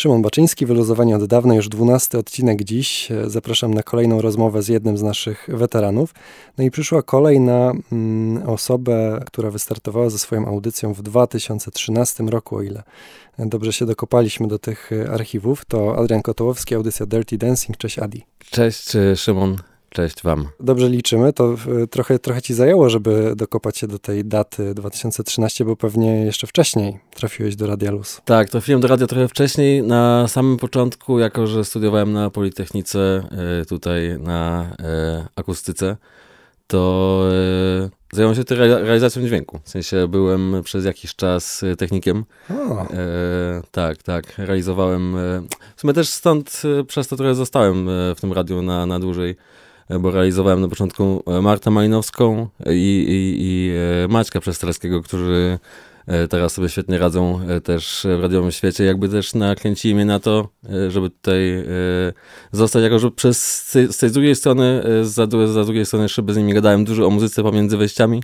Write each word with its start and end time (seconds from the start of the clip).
Szymon 0.00 0.22
Baczyński, 0.22 0.66
wyluzowanie 0.66 1.16
od 1.16 1.24
dawna, 1.24 1.54
już 1.54 1.68
dwunasty 1.68 2.18
odcinek 2.18 2.62
dziś. 2.62 3.08
Zapraszam 3.26 3.74
na 3.74 3.82
kolejną 3.82 4.20
rozmowę 4.20 4.62
z 4.62 4.68
jednym 4.68 4.98
z 4.98 5.02
naszych 5.02 5.48
weteranów. 5.52 6.14
No 6.58 6.64
i 6.64 6.70
przyszła 6.70 7.02
kolej 7.02 7.40
na 7.40 7.72
mm, 7.92 8.48
osobę, 8.48 9.20
która 9.26 9.50
wystartowała 9.50 10.10
ze 10.10 10.18
swoją 10.18 10.46
audycją 10.46 10.94
w 10.94 11.02
2013 11.02 12.24
roku, 12.24 12.56
o 12.56 12.62
ile 12.62 12.82
dobrze 13.38 13.72
się 13.72 13.86
dokopaliśmy 13.86 14.48
do 14.48 14.58
tych 14.58 14.90
archiwów. 15.12 15.64
To 15.64 15.96
Adrian 15.96 16.22
Kotołowski, 16.22 16.74
audycja 16.74 17.06
Dirty 17.06 17.38
Dancing. 17.38 17.76
Cześć 17.76 17.98
Adi. 17.98 18.26
Cześć 18.50 18.96
e, 18.96 19.16
Szymon. 19.16 19.56
Cześć 19.92 20.22
Wam. 20.22 20.48
Dobrze 20.60 20.88
liczymy, 20.88 21.32
to 21.32 21.56
trochę, 21.90 22.18
trochę 22.18 22.42
Ci 22.42 22.54
zajęło, 22.54 22.90
żeby 22.90 23.32
dokopać 23.36 23.78
się 23.78 23.86
do 23.86 23.98
tej 23.98 24.24
daty 24.24 24.74
2013, 24.74 25.64
bo 25.64 25.76
pewnie 25.76 26.24
jeszcze 26.24 26.46
wcześniej 26.46 26.98
trafiłeś 27.14 27.56
do 27.56 27.66
Radia 27.66 27.90
Luz. 27.90 28.20
Tak, 28.24 28.48
trafiłem 28.48 28.80
do 28.80 28.88
radia 28.88 29.06
trochę 29.06 29.28
wcześniej, 29.28 29.82
na 29.82 30.28
samym 30.28 30.56
początku, 30.56 31.18
jako 31.18 31.46
że 31.46 31.64
studiowałem 31.64 32.12
na 32.12 32.30
Politechnice, 32.30 33.28
e, 33.60 33.64
tutaj 33.64 34.18
na 34.18 34.62
e, 34.78 35.28
akustyce, 35.36 35.96
to 36.66 37.22
e, 37.84 37.90
zająłem 38.12 38.36
się 38.36 38.42
realizacją 38.58 39.22
dźwięku. 39.22 39.60
W 39.64 39.68
sensie 39.68 40.08
byłem 40.08 40.62
przez 40.64 40.84
jakiś 40.84 41.14
czas 41.14 41.64
technikiem. 41.78 42.24
E, 42.50 43.62
tak, 43.70 44.02
tak, 44.02 44.38
realizowałem. 44.38 45.16
w 45.76 45.80
sumie 45.80 45.92
też 45.92 46.08
stąd 46.08 46.62
przez 46.86 47.08
to 47.08 47.16
trochę 47.16 47.34
zostałem 47.34 47.86
w 48.16 48.20
tym 48.20 48.32
radiu 48.32 48.62
na, 48.62 48.86
na 48.86 49.00
dłużej 49.00 49.36
bo 49.98 50.10
realizowałem 50.10 50.60
na 50.60 50.68
początku 50.68 51.22
e, 51.26 51.42
Martę 51.42 51.70
Majnowską 51.70 52.48
i, 52.66 52.70
i, 53.08 53.36
i 53.38 53.72
e, 54.04 54.08
Maćka 54.08 54.40
Przestrelskiego, 54.40 55.02
którzy 55.02 55.58
e, 56.06 56.28
teraz 56.28 56.52
sobie 56.52 56.68
świetnie 56.68 56.98
radzą 56.98 57.40
też 57.64 58.06
w 58.18 58.22
radiowym 58.22 58.50
świecie. 58.50 58.84
Jakby 58.84 59.08
też 59.08 59.34
nakręcili 59.34 59.94
mnie 59.94 60.04
na 60.04 60.20
to, 60.20 60.48
żeby 60.88 61.10
tutaj 61.10 61.64
zostać, 62.52 62.82
jako 62.82 62.98
że 62.98 63.10
przez, 63.10 63.68
z 63.90 63.98
tej 63.98 64.10
drugiej 64.10 64.36
strony, 64.36 64.82
za, 65.02 65.26
za 65.46 65.64
drugiej 65.64 65.86
strony 65.86 66.08
szyby 66.08 66.34
z 66.34 66.36
nimi 66.36 66.54
gadałem 66.54 66.84
dużo 66.84 67.06
o 67.06 67.10
muzyce 67.10 67.42
pomiędzy 67.42 67.76
wejściami 67.76 68.22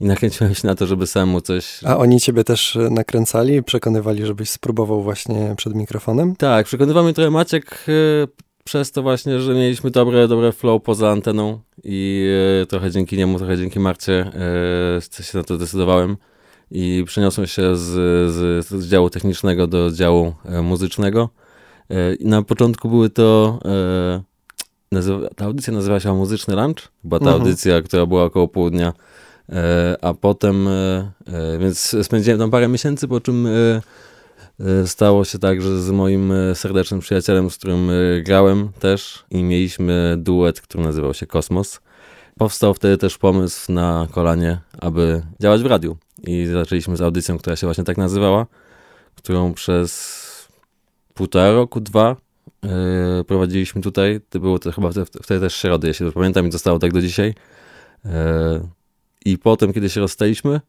i 0.00 0.04
nakręciłem 0.04 0.54
się 0.54 0.66
na 0.66 0.74
to, 0.74 0.86
żeby 0.86 1.06
samemu 1.06 1.40
coś... 1.40 1.80
A 1.84 1.96
oni 1.96 2.20
ciebie 2.20 2.44
też 2.44 2.78
nakręcali, 2.90 3.62
przekonywali, 3.62 4.26
żebyś 4.26 4.50
spróbował 4.50 5.02
właśnie 5.02 5.54
przed 5.56 5.74
mikrofonem? 5.74 6.36
Tak, 6.36 6.66
przekonywał 6.66 7.04
mnie 7.04 7.14
trochę 7.14 7.30
Maciek 7.30 7.86
przez 8.66 8.92
to 8.92 9.02
właśnie, 9.02 9.40
że 9.40 9.54
mieliśmy 9.54 9.90
dobre, 9.90 10.28
dobre 10.28 10.52
flow 10.52 10.82
poza 10.82 11.10
anteną 11.10 11.60
i 11.84 12.28
e, 12.62 12.66
trochę 12.66 12.90
dzięki 12.90 13.16
niemu, 13.16 13.38
trochę 13.38 13.56
dzięki 13.56 13.80
Marcie 13.80 14.30
e, 15.18 15.22
się 15.22 15.38
na 15.38 15.44
to 15.44 15.56
zdecydowałem 15.56 16.16
i 16.70 17.04
przeniosłem 17.06 17.46
się 17.46 17.76
z, 17.76 17.82
z, 18.32 18.66
z 18.66 18.88
działu 18.88 19.10
technicznego 19.10 19.66
do 19.66 19.90
działu 19.90 20.34
e, 20.44 20.62
muzycznego. 20.62 21.30
E, 21.90 22.14
I 22.14 22.26
na 22.26 22.42
początku 22.42 22.88
były 22.88 23.10
to 23.10 23.58
e, 23.64 24.22
nazywa, 24.92 25.28
ta 25.36 25.44
audycja 25.44 25.72
nazywała 25.72 26.00
się 26.00 26.14
Muzyczny 26.14 26.56
Lunch, 26.56 26.88
była 27.04 27.18
ta 27.18 27.26
mhm. 27.26 27.42
audycja, 27.42 27.82
która 27.82 28.06
była 28.06 28.24
około 28.24 28.48
południa, 28.48 28.92
e, 29.48 29.96
a 30.02 30.14
potem, 30.14 30.68
więc 31.60 31.96
spędziłem 32.02 32.38
tam 32.38 32.50
parę 32.50 32.68
miesięcy, 32.68 33.08
po 33.08 33.20
czym 33.20 33.48
stało 34.86 35.24
się 35.24 35.38
tak, 35.38 35.62
że 35.62 35.82
z 35.82 35.90
moim 35.90 36.32
e, 36.32 36.54
serdecznym 36.54 37.00
przyjacielem, 37.00 37.50
z 37.50 37.56
którym 37.56 37.90
e, 37.90 38.22
grałem 38.22 38.68
też 38.78 39.24
i 39.30 39.42
mieliśmy 39.42 40.16
duet, 40.18 40.60
który 40.60 40.84
nazywał 40.84 41.14
się 41.14 41.26
Kosmos. 41.26 41.80
Powstał 42.38 42.74
wtedy 42.74 42.98
też 42.98 43.18
pomysł 43.18 43.72
na 43.72 44.06
kolanie, 44.10 44.60
aby 44.78 45.22
działać 45.40 45.62
w 45.62 45.66
radiu. 45.66 45.96
I 46.26 46.46
zaczęliśmy 46.46 46.96
z 46.96 47.00
audycją, 47.00 47.38
która 47.38 47.56
się 47.56 47.66
właśnie 47.66 47.84
tak 47.84 47.98
nazywała, 47.98 48.46
którą 49.14 49.54
przez 49.54 50.48
półtora 51.14 51.52
roku, 51.52 51.80
dwa 51.80 52.16
yy, 52.62 52.70
prowadziliśmy 53.26 53.82
tutaj. 53.82 54.20
To 54.30 54.40
było 54.40 54.58
to 54.58 54.72
chyba 54.72 54.90
wtedy 55.22 55.40
też 55.40 55.56
środy, 55.56 55.88
jeśli 55.88 56.06
dobrze 56.06 56.14
pamiętam, 56.20 56.48
i 56.48 56.52
zostało 56.52 56.78
tak 56.78 56.92
do 56.92 57.00
dzisiaj. 57.00 57.34
Yy, 58.04 58.10
I 59.24 59.38
potem, 59.38 59.72
kiedy 59.72 59.90
się 59.90 60.00
rozstaliśmy, 60.00 60.60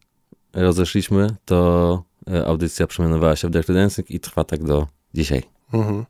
rozeszliśmy, 0.53 1.35
to 1.45 2.03
E, 2.03 2.06
audycja 2.45 2.87
przemianowała 2.87 3.35
się 3.35 3.47
w 3.47 3.51
Dirty 3.51 3.73
Dancing 3.73 4.11
i 4.11 4.19
trwa 4.19 4.43
tak 4.43 4.63
do 4.63 4.87
dzisiaj. 5.13 5.43
Mhm. 5.73 6.05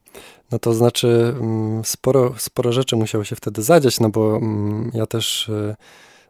No 0.51 0.59
to 0.59 0.73
znaczy 0.73 1.33
mm, 1.39 1.85
sporo, 1.85 2.33
sporo 2.37 2.71
rzeczy 2.71 2.95
musiało 2.95 3.23
się 3.23 3.35
wtedy 3.35 3.61
zadziać, 3.61 3.99
no 3.99 4.09
bo 4.09 4.37
mm, 4.37 4.91
ja 4.93 5.05
też 5.05 5.49
e, 5.49 5.75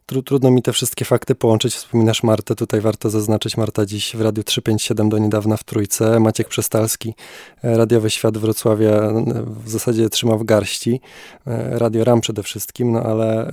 tru, 0.05 0.23
trudno 0.23 0.51
mi 0.51 0.61
te 0.61 0.73
wszystkie 0.73 1.05
fakty 1.05 1.35
połączyć. 1.35 1.75
Wspominasz 1.75 2.23
Martę, 2.23 2.55
tutaj 2.55 2.81
warto 2.81 3.09
zaznaczyć, 3.09 3.57
Marta 3.57 3.85
dziś 3.85 4.15
w 4.15 4.21
Radiu 4.21 4.43
357 4.43 5.09
do 5.09 5.17
niedawna 5.17 5.57
w 5.57 5.63
Trójce, 5.63 6.19
Maciek 6.19 6.47
Przestalski, 6.47 7.13
e, 7.63 7.77
Radiowy 7.77 8.09
Świat 8.09 8.37
Wrocławia 8.37 9.01
w 9.45 9.69
zasadzie 9.69 10.09
trzyma 10.09 10.37
w 10.37 10.43
garści, 10.43 11.01
Radio 11.71 12.03
RAM 12.03 12.21
przede 12.21 12.43
wszystkim, 12.43 12.91
no 12.91 13.03
ale 13.03 13.51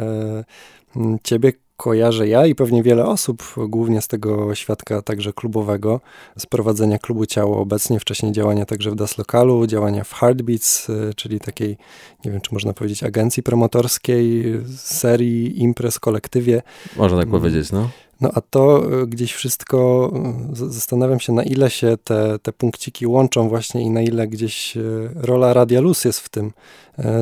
ciebie 1.23 1.53
kojarzę 1.77 2.29
ja 2.29 2.47
i 2.47 2.55
pewnie 2.55 2.83
wiele 2.83 3.07
osób, 3.07 3.55
głównie 3.69 4.03
z 4.03 4.09
tego 4.09 4.55
świadka 4.55 5.03
także 5.03 5.33
klubowego, 5.33 6.01
z 6.39 6.47
prowadzenia 6.47 6.99
klubu 6.99 7.27
Ciało 7.27 7.59
obecnie, 7.59 8.01
wcześniej 8.01 8.33
działania 8.33 8.67
także 8.67 8.91
w 8.91 8.95
Das 8.95 9.19
Lokalu, 9.19 9.67
działania 9.67 10.05
w 10.05 10.13
Heartbeats, 10.13 10.89
y, 10.89 11.13
czyli 11.17 11.41
takiej, 11.41 11.77
nie 12.25 12.31
wiem 12.31 12.41
czy 12.41 12.55
można 12.55 12.73
powiedzieć, 12.73 13.03
agencji 13.03 13.43
promotorskiej, 13.43 14.45
serii, 14.77 15.63
imprez, 15.63 15.99
kolektywie. 15.99 16.63
Można 16.97 17.19
tak 17.19 17.29
powiedzieć, 17.29 17.73
no. 17.73 17.89
No 18.21 18.31
a 18.35 18.41
to 18.41 18.93
y, 19.03 19.07
gdzieś 19.07 19.33
wszystko, 19.33 20.11
y, 20.53 20.57
zastanawiam 20.73 21.21
się 21.21 21.33
na 21.33 21.43
ile 21.43 21.71
się 21.71 21.97
te, 22.05 22.39
te 22.39 22.53
punkciki 22.53 23.07
łączą 23.07 23.49
właśnie 23.49 23.83
i 23.83 23.91
na 23.91 24.03
ile 24.03 24.29
gdzieś 24.29 24.79
rola 25.15 25.53
Radia 25.53 25.81
Luz 25.81 26.05
jest 26.05 26.21
w 26.21 26.29
tym, 26.29 26.53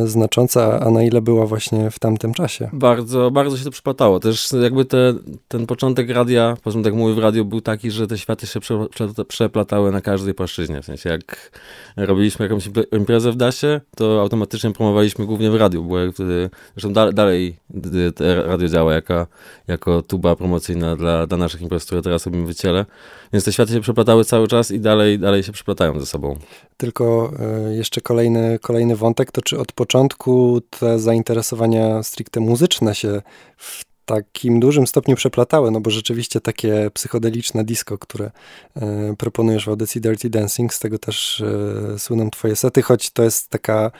znacząca, 0.05 0.81
a 0.81 0.91
na 0.91 1.03
ile 1.03 1.23
była 1.23 1.47
właśnie 1.47 1.91
w 1.91 1.99
tamtym 1.99 2.35
czasie. 2.35 2.71
Bardzo, 2.73 3.31
bardzo 3.31 3.57
się 3.57 3.65
to 3.65 3.71
przypatało. 3.71 4.21
Też 4.21 4.49
jakby 4.63 4.85
te, 4.85 5.15
ten 5.49 5.67
początek 5.67 6.11
radia, 6.11 6.57
tak 6.85 6.95
mówię 6.95 7.15
w 7.15 7.19
radiu, 7.19 7.45
był 7.45 7.61
taki, 7.61 7.91
że 7.91 8.07
te 8.07 8.19
światy 8.19 8.47
się 8.47 8.61
prze, 8.61 8.87
prze, 8.89 9.09
przeplatały 9.29 9.93
na 9.93 10.01
każdej 10.01 10.35
płaszczyźnie. 10.35 10.83
W 10.83 10.85
sensie 10.85 11.11
jak 11.11 11.51
robiliśmy 11.97 12.45
jakąś 12.45 12.71
imprezę 12.93 13.33
w 13.33 13.37
DASie, 13.37 13.81
to 13.97 14.21
automatycznie 14.21 14.71
promowaliśmy 14.71 15.27
głównie 15.27 15.51
w 15.51 15.55
radiu, 15.55 15.85
bo 15.85 15.97
wtedy, 16.13 16.51
zresztą 16.77 16.93
dalej, 16.93 17.15
dalej 17.15 17.57
radio 18.47 18.69
działa 18.69 18.95
jako, 18.95 19.27
jako 19.69 20.03
tuba 20.03 20.37
promocyjna 20.37 20.82
dla, 20.97 21.27
dla 21.27 21.39
naszych 21.39 21.63
imprez, 21.63 21.85
które 21.85 22.03
teraz 22.03 22.27
robimy 22.27 22.47
w 22.47 22.55
Ciele. 22.55 22.87
Więc 23.33 23.45
te 23.45 23.53
światy 23.53 23.73
się 23.73 23.81
przeplatały 23.81 24.25
cały 24.25 24.49
czas 24.49 24.71
i 24.71 24.81
dalej, 24.81 25.19
dalej 25.19 25.43
się 25.43 25.53
przeplatają 25.53 26.01
ze 26.01 26.07
sobą. 26.07 26.37
Tylko 26.77 27.33
y, 27.71 27.77
jeszcze 27.77 28.01
kolejny, 28.01 28.59
kolejny 28.63 28.97
wątek, 28.97 29.31
to 29.31 29.43
czy 29.43 29.59
od 29.59 29.73
początku 29.73 30.61
te 30.71 30.99
zainteresowania 30.99 32.03
stricte 32.03 32.41
muzyczne 32.41 32.95
się 32.95 33.23
w 33.57 33.85
takim 34.05 34.61
dużym 34.61 34.87
stopniu 34.87 35.17
przeplatały, 35.17 35.71
no 35.71 35.81
bo 35.81 35.91
rzeczywiście 35.91 36.41
takie 36.41 36.91
psychodeliczne 36.95 37.65
disco, 37.65 37.99
które 37.99 38.31
e, 38.77 39.15
proponujesz 39.19 39.65
w 39.65 39.69
audycji 39.69 40.01
Dirty 40.01 40.31
Dancing, 40.31 40.75
z 40.75 40.79
tego 40.79 40.99
też 40.99 41.41
e, 41.95 41.99
słyną 41.99 42.31
twoje 42.31 42.57
sety, 42.57 42.83
choć 42.83 43.11
to 43.11 43.23
jest 43.23 43.49
taka 43.49 43.91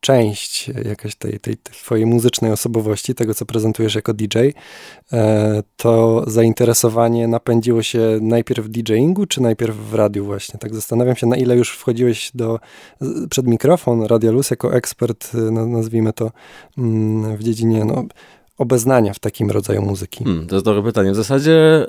część 0.00 0.68
jakaś 0.84 1.14
tej, 1.14 1.40
tej, 1.40 1.56
twojej 1.56 2.06
muzycznej 2.06 2.52
osobowości, 2.52 3.14
tego 3.14 3.34
co 3.34 3.46
prezentujesz 3.46 3.94
jako 3.94 4.14
DJ, 4.14 4.38
e, 5.12 5.62
to 5.76 6.24
zainteresowanie 6.26 7.28
napędziło 7.28 7.82
się 7.82 8.18
najpierw 8.20 8.66
w 8.66 8.68
DJingu, 8.68 9.26
czy 9.26 9.42
najpierw 9.42 9.76
w 9.76 9.94
radiu 9.94 10.24
właśnie? 10.24 10.58
Tak 10.58 10.74
zastanawiam 10.74 11.16
się, 11.16 11.26
na 11.26 11.36
ile 11.36 11.56
już 11.56 11.70
wchodziłeś 11.70 12.30
do, 12.34 12.58
przed 13.30 13.46
mikrofon 13.46 14.02
Radia 14.02 14.30
Luz 14.30 14.50
jako 14.50 14.74
ekspert, 14.74 15.30
e, 15.34 15.38
nazwijmy 15.50 16.12
to, 16.12 16.30
mm, 16.78 17.36
w 17.36 17.42
dziedzinie 17.42 17.84
no, 17.84 18.04
obeznania 18.58 19.14
w 19.14 19.18
takim 19.18 19.50
rodzaju 19.50 19.82
muzyki? 19.82 20.24
Hmm, 20.24 20.46
to 20.46 20.54
jest 20.54 20.64
dobre 20.64 20.82
pytanie. 20.82 21.12
W 21.12 21.16
zasadzie 21.16 21.54
e, 21.54 21.86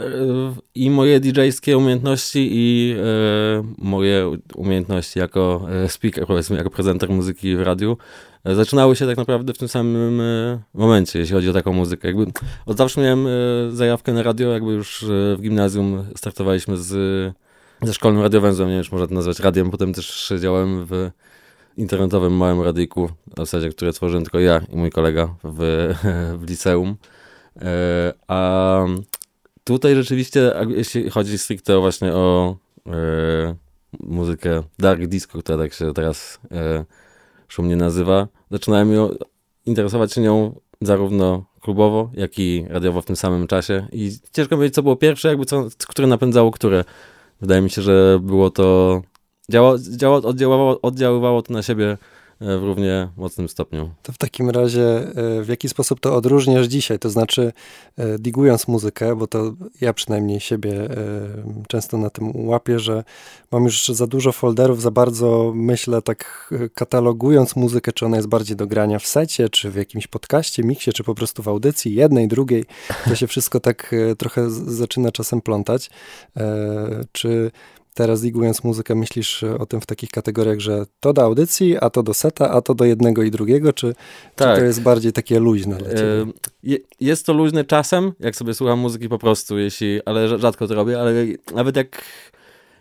i 0.76 0.90
moje 0.90 1.20
DJ-skie 1.20 1.78
umiejętności 1.78 2.50
i 2.52 2.96
e, 2.98 3.64
moje 3.78 4.38
umiejętności 4.56 5.20
jako 5.20 5.68
e, 5.72 5.90
speaker, 5.90 6.28
powiedzmy, 6.28 6.58
jako 6.58 6.70
prezenter 6.70 7.10
muzyki 7.10 7.56
w 7.56 7.62
radiu 7.62 7.98
zaczynały 8.46 8.96
się 8.96 9.08
tak 9.08 9.18
naprawdę 9.18 9.54
w 9.54 9.58
tym 9.58 9.68
samym 9.68 10.22
momencie, 10.74 11.20
jeśli 11.20 11.36
chodzi 11.36 11.50
o 11.50 11.54
taką 11.54 11.74
muzykę. 11.74 12.08
Jakby 12.08 12.26
od 12.66 12.78
zawsze 12.78 13.02
miałem 13.02 13.28
zajawkę 13.72 14.14
na 14.14 14.24
radio, 14.24 14.50
jakby 14.50 14.72
już 14.72 15.06
w 15.08 15.42
gimnazjum 15.42 16.06
startowaliśmy 16.16 16.78
z, 16.78 16.90
ze 17.82 17.94
szkolnym 17.94 18.22
radiowęzłem, 18.22 18.70
nie 18.70 18.76
wiem, 18.76 18.84
czy 18.84 18.92
można 18.92 19.08
to 19.08 19.14
nazwać 19.14 19.40
radiem, 19.40 19.72
potem 19.72 19.94
też 19.94 20.34
działałem 20.40 20.86
w 20.86 21.10
internetowym 21.80 22.38
małym 22.38 22.62
radyjku, 22.62 23.08
w 23.08 23.38
zasadzie, 23.38 23.70
które 23.70 23.94
tworzyłem 23.94 24.24
tylko 24.24 24.40
ja 24.40 24.62
i 24.74 24.78
mój 24.78 24.92
kolega 24.92 25.36
w, 25.44 25.90
w 26.40 26.50
liceum. 26.50 26.96
E, 27.62 28.14
a 28.28 28.86
tutaj 29.64 29.96
rzeczywiście, 29.96 30.52
jeśli 30.68 31.10
chodzi 31.10 31.38
stricte 31.38 31.80
właśnie 31.80 32.14
o 32.14 32.56
e, 32.88 33.56
muzykę 34.00 34.64
dark 34.80 35.06
disco, 35.06 35.40
która 35.40 35.58
tak 35.58 35.74
się 35.74 35.94
teraz 35.94 36.40
e, 36.52 36.86
szumnie 37.48 37.76
nazywa, 37.76 38.28
zaczynałem 38.52 38.94
ją, 38.94 39.10
interesować 39.66 40.14
się 40.14 40.22
nią 40.22 40.60
zarówno 40.82 41.46
klubowo, 41.62 42.12
jak 42.14 42.40
i 42.40 42.66
radiowo 42.70 43.02
w 43.02 43.06
tym 43.06 43.16
samym 43.16 43.48
czasie 43.48 43.88
i 43.92 44.12
ciężko 44.34 44.56
powiedzieć, 44.56 44.76
co 44.76 44.84
było 44.84 44.96
pierwsze, 44.96 45.28
jakby 45.28 45.46
co, 45.46 45.68
które 45.88 46.08
napędzało 46.08 46.52
które. 46.52 46.84
Wydaje 47.42 47.62
mi 47.62 47.70
się, 47.70 47.82
że 47.82 48.20
było 48.22 48.50
to 48.50 49.02
działa, 49.50 49.76
działa, 49.98 50.18
oddziaływało, 50.18 50.82
oddziaływało 50.82 51.42
to 51.42 51.54
na 51.54 51.62
siebie 51.62 51.98
E, 52.42 52.58
w 52.58 52.64
równie 52.64 53.08
mocnym 53.18 53.50
stopniu. 53.50 53.90
To 54.04 54.12
w 54.12 54.18
takim 54.18 54.50
razie 54.50 54.84
e, 54.84 55.44
w 55.44 55.48
jaki 55.48 55.70
sposób 55.70 56.00
to 56.00 56.16
odróżniasz 56.16 56.68
dzisiaj? 56.68 57.00
To 57.00 57.10
znaczy 57.10 57.54
e, 57.98 58.20
digując 58.20 58.68
muzykę, 58.68 59.16
bo 59.16 59.28
to 59.28 59.54
ja 59.82 59.94
przynajmniej 59.94 60.40
siebie 60.40 60.90
często 61.68 61.98
na 61.98 62.10
tym 62.10 62.48
łapię, 62.48 62.80
że 62.80 63.04
mam 63.52 63.64
już 63.64 63.88
za 63.88 64.08
dużo 64.08 64.32
folderów, 64.32 64.82
za 64.82 64.92
bardzo 64.92 65.52
myślę 65.56 66.02
tak 66.02 66.50
katalogując 66.74 67.56
muzykę, 67.56 67.94
czy 67.94 68.06
ona 68.06 68.18
jest 68.18 68.30
bardziej 68.30 68.56
do 68.58 68.68
grania 68.68 69.00
w 69.00 69.06
secie, 69.06 69.50
czy 69.50 69.72
w 69.72 69.76
jakimś 69.76 70.08
podcaście, 70.08 70.64
miksie, 70.64 70.92
czy 70.94 71.04
po 71.04 71.16
prostu 71.16 71.44
w 71.44 71.48
audycji, 71.48 71.96
jednej, 71.96 72.28
drugiej. 72.28 72.66
To 73.06 73.16
się 73.16 73.28
wszystko 73.28 73.60
tak 73.60 73.96
trochę 74.18 74.50
zaczyna 74.50 75.12
czasem 75.12 75.42
plątać. 75.42 75.90
Czy 77.12 77.52
teraz 77.94 78.22
digując 78.22 78.64
muzykę, 78.64 78.96
myślisz 78.96 79.44
o 79.44 79.66
tym 79.66 79.82
w 79.82 79.86
takich 79.86 80.10
kategoriach, 80.10 80.60
że 80.60 80.86
to 81.00 81.14
do 81.14 81.24
audycji, 81.24 81.78
a 81.78 81.90
to 81.90 82.04
do 82.04 82.14
seta, 82.14 82.52
a 82.52 82.62
to 82.62 82.76
do 82.76 82.86
jednego 82.86 83.24
i 83.24 83.32
drugiego, 83.32 83.74
czy, 83.74 83.96
tak. 84.36 84.56
czy 84.56 84.62
to 84.62 84.66
jest 84.66 84.82
bardziej 84.82 85.14
takie 85.14 85.40
luźne 85.40 85.76
dla 85.76 85.90
ciebie? 85.90 86.26
Jest 87.00 87.26
to 87.26 87.34
luźne 87.34 87.66
czasem, 87.66 88.12
jak 88.20 88.36
sobie 88.36 88.54
słucham 88.54 88.80
muzyki 88.80 89.10
po 89.10 89.20
prostu, 89.20 89.58
jeśli, 89.58 90.04
ale 90.06 90.40
rzadko 90.40 90.68
to 90.68 90.76
robię, 90.76 91.02
ale 91.02 91.14
nawet 91.56 91.76
jak 91.76 92.04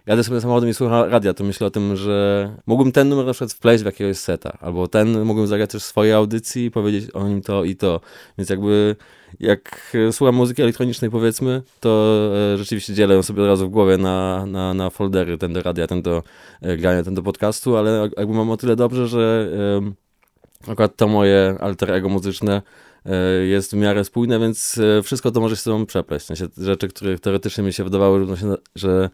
jadę 0.08 0.25
sobie 0.25 0.40
samochodem 0.40 0.70
i 0.70 0.75
słucham 0.75 1.10
radia, 1.10 1.34
to 1.34 1.44
myślę 1.44 1.66
o 1.66 1.70
tym, 1.70 1.96
że 1.96 2.50
mógłbym 2.66 2.93
ten 2.93 3.08
numer 3.08 3.26
na 3.26 3.32
przykład 3.32 3.52
wpleść 3.52 3.82
w 3.82 3.87
jakiegoś 3.87 4.16
seta, 4.16 4.58
albo 4.60 4.88
ten 4.88 5.25
mógłbym 5.25 5.46
zagrać 5.46 5.70
też 5.70 5.82
w 5.82 5.87
swojej 5.87 6.12
audycji 6.12 6.64
i 6.64 6.70
powiedzieć 6.70 7.10
o 7.14 7.28
nim 7.28 7.43
to 7.43 7.64
i 7.64 7.76
to. 7.76 8.00
Więc 8.38 8.50
jakby 8.50 8.96
jak 9.40 9.96
słucham 10.12 10.34
muzyki 10.34 10.62
elektronicznej 10.62 11.10
powiedzmy, 11.10 11.62
to 11.81 12.20
e, 12.55 12.58
rzeczywiście 12.58 12.94
dzielę 12.94 13.14
ją 13.14 13.22
sobie 13.22 13.43
od 13.43 13.49
razu 13.49 13.66
w 13.66 13.70
głowie 13.70 13.96
na, 13.96 14.46
na, 14.46 14.75
na 14.75 14.90
foldery, 14.90 15.38
ten 15.38 15.52
do 15.52 15.62
radia, 15.62 15.87
ten 15.87 16.02
do 16.02 16.22
e, 16.62 16.76
grania, 16.76 17.02
ten 17.02 17.14
do 17.14 17.22
podcastu, 17.22 17.76
ale 17.76 18.10
jakby 18.16 18.34
mam 18.34 18.50
o 18.50 18.56
tyle 18.56 18.76
dobrze, 18.76 19.08
że 19.08 19.50
akurat 20.69 20.96
to 20.96 21.08
moje 21.08 21.56
alter 21.60 21.90
ego 21.90 22.08
muzyczne 22.08 22.62
e, 23.06 23.46
jest 23.46 23.72
w 23.72 23.76
miarę 23.76 24.05
spójne, 24.05 24.38
więc 24.38 24.81
wszystko 25.02 25.31
to 25.31 25.40
może 25.40 25.56
się 25.56 25.62
sobą 25.62 25.87
przepleść. 25.87 26.25
W 26.25 26.28
sensie 26.28 26.49
rzeczy, 26.58 26.88
które 26.88 27.19
teoretycznie 27.19 27.64
mi 27.64 27.72
się 27.72 27.84
wydawały, 27.84 28.26
że 28.75 29.10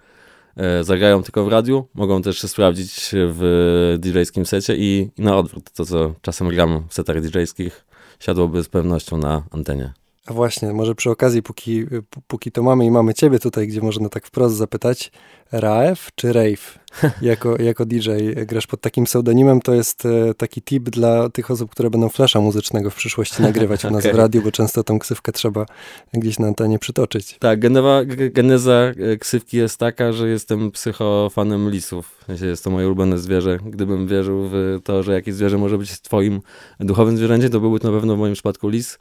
zagrają 0.82 1.22
tylko 1.22 1.44
w 1.44 1.48
radiu, 1.48 1.86
mogą 1.94 2.22
też 2.22 2.42
sprawdzić 2.42 3.10
w 3.12 3.96
DJ-skim 3.98 4.46
secie 4.46 4.76
i, 4.76 5.10
i 5.18 5.22
na 5.22 5.36
odwrót. 5.36 5.70
To, 5.72 5.84
co 5.84 6.14
czasem 6.22 6.48
gram 6.48 6.84
w 6.88 6.94
setach 6.94 7.20
DJ-skich, 7.20 7.84
siadłoby 8.20 8.62
z 8.62 8.68
pewnością 8.68 9.18
na 9.18 9.42
antenie. 9.50 9.92
A 10.26 10.32
właśnie, 10.32 10.72
może 10.72 10.94
przy 10.94 11.10
okazji, 11.10 11.42
póki, 11.42 11.84
póki 12.26 12.52
to 12.52 12.62
mamy 12.62 12.86
i 12.86 12.90
mamy 12.90 13.14
ciebie 13.14 13.38
tutaj, 13.38 13.68
gdzie 13.68 13.80
można 13.80 14.08
tak 14.08 14.26
wprost 14.26 14.56
zapytać, 14.56 15.12
Raef 15.60 16.10
czy 16.14 16.32
Rave? 16.32 16.84
Jako, 17.22 17.62
jako 17.62 17.86
DJ 17.86 18.10
grasz 18.46 18.66
pod 18.66 18.80
takim 18.80 19.04
pseudonimem, 19.04 19.60
to 19.60 19.74
jest 19.74 20.06
e, 20.06 20.34
taki 20.34 20.62
tip 20.62 20.90
dla 20.90 21.28
tych 21.28 21.50
osób, 21.50 21.70
które 21.70 21.90
będą 21.90 22.08
flasza 22.08 22.40
muzycznego 22.40 22.90
w 22.90 22.94
przyszłości 22.94 23.42
nagrywać 23.42 23.84
u 23.84 23.90
nas 23.90 24.04
okay. 24.04 24.12
w 24.12 24.16
radiu, 24.16 24.42
bo 24.42 24.52
często 24.52 24.84
tą 24.84 24.98
ksywkę 24.98 25.32
trzeba 25.32 25.66
gdzieś 26.12 26.38
na 26.38 26.46
antenie 26.46 26.78
przytoczyć. 26.78 27.36
Tak, 27.38 27.60
genewa, 27.60 28.00
geneza 28.04 28.72
e, 29.12 29.16
ksywki 29.16 29.56
jest 29.56 29.78
taka, 29.78 30.12
że 30.12 30.28
jestem 30.28 30.70
psychofanem 30.70 31.70
lisów. 31.70 32.24
Jest 32.42 32.64
to 32.64 32.70
moje 32.70 32.86
ulubione 32.86 33.18
zwierzę. 33.18 33.58
Gdybym 33.66 34.08
wierzył 34.08 34.48
w 34.52 34.78
to, 34.84 35.02
że 35.02 35.12
jakieś 35.12 35.34
zwierzę 35.34 35.58
może 35.58 35.78
być 35.78 36.00
twoim 36.00 36.40
duchowym 36.80 37.16
zwierzęciem, 37.16 37.50
to 37.50 37.60
byłby 37.60 37.80
to 37.80 37.90
na 37.90 37.98
pewno 37.98 38.16
w 38.16 38.18
moim 38.18 38.34
przypadku 38.34 38.68
lis. 38.68 38.98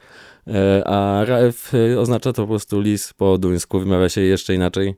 E, 0.48 0.88
a 0.88 1.26
Raef 1.26 1.72
oznacza 1.98 2.34
to 2.34 2.42
po 2.42 2.48
prostu 2.48 2.82
lis 2.82 3.14
po 3.14 3.38
duńsku, 3.38 3.80
wymawia 3.80 4.10
się 4.10 4.22
jeszcze 4.22 4.54
inaczej. 4.54 4.96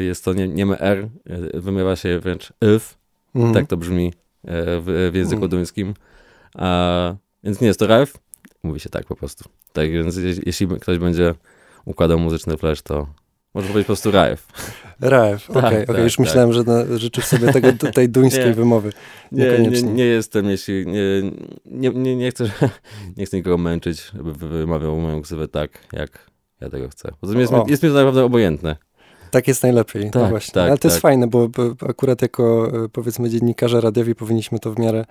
Jest 0.00 0.24
to 0.24 0.32
nie, 0.32 0.66
niemy 0.68 0.80
R, 0.80 1.08
wymawia 1.54 1.96
się 1.96 2.20
wręcz 2.20 2.52
if, 2.76 2.94
mm. 3.34 3.54
tak 3.54 3.66
to 3.66 3.76
brzmi 3.76 4.12
w, 4.44 5.10
w 5.12 5.14
języku 5.14 5.38
mm. 5.38 5.50
duńskim. 5.50 5.94
A, 6.54 7.14
więc 7.44 7.60
nie 7.60 7.66
jest 7.66 7.80
to 7.80 7.86
Raef, 7.86 8.18
mówi 8.62 8.80
się 8.80 8.90
tak 8.90 9.06
po 9.06 9.16
prostu. 9.16 9.44
Tak 9.72 9.90
więc 9.90 10.16
jeśli 10.46 10.66
ktoś 10.80 10.98
będzie 10.98 11.34
układał 11.84 12.18
muzyczny 12.18 12.56
flash, 12.56 12.82
to 12.82 13.06
może 13.54 13.68
powiedzieć 13.68 13.86
po 13.86 13.92
prostu 13.92 14.10
Raef. 14.10 14.46
Raef, 15.00 15.50
okej, 15.50 15.60
okay, 15.60 15.72
tak, 15.72 15.82
okay. 15.82 15.96
tak, 15.96 16.04
już 16.04 16.16
tak. 16.16 16.26
myślałem, 16.26 16.52
że 16.52 16.62
na, 16.62 16.98
życzysz 16.98 17.24
sobie 17.24 17.52
tego, 17.60 17.72
tej 17.72 18.08
duńskiej 18.08 18.46
nie, 18.46 18.54
wymowy. 18.54 18.92
Nie, 19.32 19.58
nie, 19.58 19.82
nie, 19.82 20.04
jestem, 20.04 20.46
jeśli 20.46 20.86
nie, 20.86 21.00
nie, 21.66 21.90
nie, 21.90 22.16
nie, 22.16 22.30
chcę, 22.30 22.50
nie 23.16 23.26
chcę 23.26 23.36
nikogo 23.36 23.58
męczyć, 23.58 24.10
żeby 24.14 24.32
wymawiał 24.32 25.00
moją 25.00 25.22
ksywę 25.22 25.48
tak, 25.48 25.70
jak 25.92 26.30
ja 26.60 26.70
tego 26.70 26.88
chcę. 26.88 27.12
Bo 27.22 27.32
jest, 27.32 27.52
jest 27.66 27.82
mi 27.82 27.88
to 27.88 27.94
naprawdę 27.94 28.24
obojętne. 28.24 28.76
Tak 29.30 29.48
jest 29.48 29.62
najlepiej. 29.62 30.04
No 30.04 30.10
tak, 30.10 30.22
no 30.22 30.28
właśnie. 30.28 30.54
Tak, 30.54 30.62
Ale 30.62 30.76
to 30.78 30.82
tak. 30.82 30.84
jest 30.84 31.02
fajne, 31.02 31.26
bo, 31.26 31.48
akurat 31.88 32.22
jako 32.22 32.70
e, 32.84 32.88
powiedzmy 32.88 33.30
dziennikarze 33.30 33.80
radiowi 33.80 34.14
powinniśmy 34.14 34.58
to 34.58 34.72
w 34.72 34.78
miarę 34.78 35.04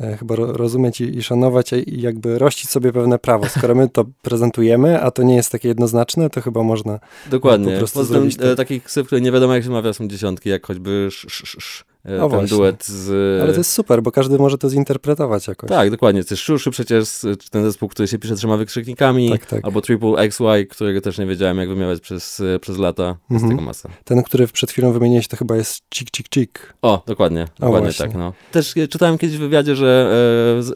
e, 0.00 0.16
chyba 0.16 0.34
rozumieć 0.36 1.00
i, 1.00 1.18
i 1.18 1.22
szanować 1.22 1.72
i 1.72 2.00
jakby 2.00 2.38
rościć 2.38 2.70
sobie 2.70 2.92
pewne 2.92 3.18
prawo. 3.18 3.48
Skoro 3.48 3.74
my 3.74 3.88
to 3.88 4.04
prezentujemy, 4.22 5.02
a 5.02 5.10
to 5.10 5.22
nie 5.22 5.36
jest 5.36 5.52
takie 5.52 5.68
jednoznaczne, 5.68 6.30
to 6.30 6.40
chyba 6.40 6.62
można 6.62 6.98
Dokładnie. 7.30 7.72
po 7.72 7.78
prostu 7.78 7.98
Poza 7.98 8.14
tym, 8.14 8.30
tak. 8.30 8.56
takich 8.56 8.84
ksyw, 8.84 9.06
które 9.06 9.20
nie 9.20 9.32
wiadomo 9.32 9.54
jak 9.54 9.64
się 9.64 9.70
mawia 9.70 9.92
są 9.92 10.08
dziesiątki, 10.08 10.48
jak 10.48 10.66
choćby 10.66 10.90
sz, 11.10 11.32
sz, 11.32 11.54
sz, 11.58 11.89
E, 11.89 11.89
no 12.04 12.28
ten 12.28 12.28
właśnie. 12.28 12.56
duet 12.56 12.84
z... 12.86 13.42
Ale 13.42 13.52
to 13.52 13.58
jest 13.58 13.72
super, 13.72 14.02
bo 14.02 14.12
każdy 14.12 14.38
może 14.38 14.58
to 14.58 14.70
zinterpretować 14.70 15.48
jakoś. 15.48 15.70
Tak, 15.70 15.90
dokładnie. 15.90 16.24
To 16.24 16.34
jest 16.34 16.42
Szuszy 16.42 16.70
przecież, 16.70 17.08
ten 17.50 17.64
zespół, 17.64 17.88
który 17.88 18.08
się 18.08 18.18
pisze 18.18 18.36
trzema 18.36 18.56
wykrzyknikami, 18.56 19.30
tak, 19.30 19.46
tak. 19.46 19.64
albo 19.64 19.80
Triple 19.80 20.12
XY, 20.16 20.66
którego 20.70 21.00
też 21.00 21.18
nie 21.18 21.26
wiedziałem 21.26 21.58
jak 21.58 21.68
wymieniać 21.68 22.00
przez, 22.00 22.40
e, 22.40 22.58
przez 22.58 22.78
lata. 22.78 23.16
Mhm. 23.30 23.50
Z 23.50 23.54
tego 23.54 23.66
masa. 23.66 23.88
Ten, 24.04 24.22
który 24.22 24.46
przed 24.46 24.70
chwilą 24.70 24.92
wymieniłeś, 24.92 25.28
to 25.28 25.36
chyba 25.36 25.56
jest 25.56 25.82
Cik 25.94 26.10
Cik 26.10 26.28
Cik. 26.28 26.74
O, 26.82 27.02
dokładnie. 27.06 27.46
Dokładnie 27.58 27.92
tak, 27.92 28.14
no. 28.14 28.32
Też 28.52 28.76
e, 28.76 28.88
czytałem 28.88 29.18
kiedyś 29.18 29.36
w 29.36 29.40
wywiadzie, 29.40 29.76
że 29.76 30.12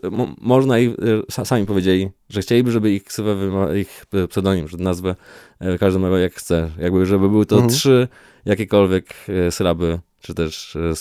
e, 0.05 0.11
można 0.41 0.79
i 0.79 0.95
e, 1.39 1.45
sami 1.45 1.67
powiedzieli, 1.67 2.11
że 2.35 2.43
chcieliby, 2.43 2.71
żeby 2.71 2.93
ich 2.93 3.05
ksywę, 3.05 3.37
ich 3.81 4.05
pseudonim, 4.29 4.69
że 4.69 4.77
nazwę 4.77 5.17
e, 5.61 5.79
każdy 5.79 5.99
ma 5.99 6.19
jak 6.19 6.35
chce. 6.35 6.71
Jakby, 6.79 7.07
żeby 7.07 7.29
były 7.29 7.47
to 7.47 7.55
mhm. 7.55 7.73
trzy 7.73 8.09
jakiekolwiek 8.45 9.15
e, 9.29 9.51
sylaby 9.51 9.99
czy 10.21 10.35
też 10.35 10.77
e, 10.77 10.93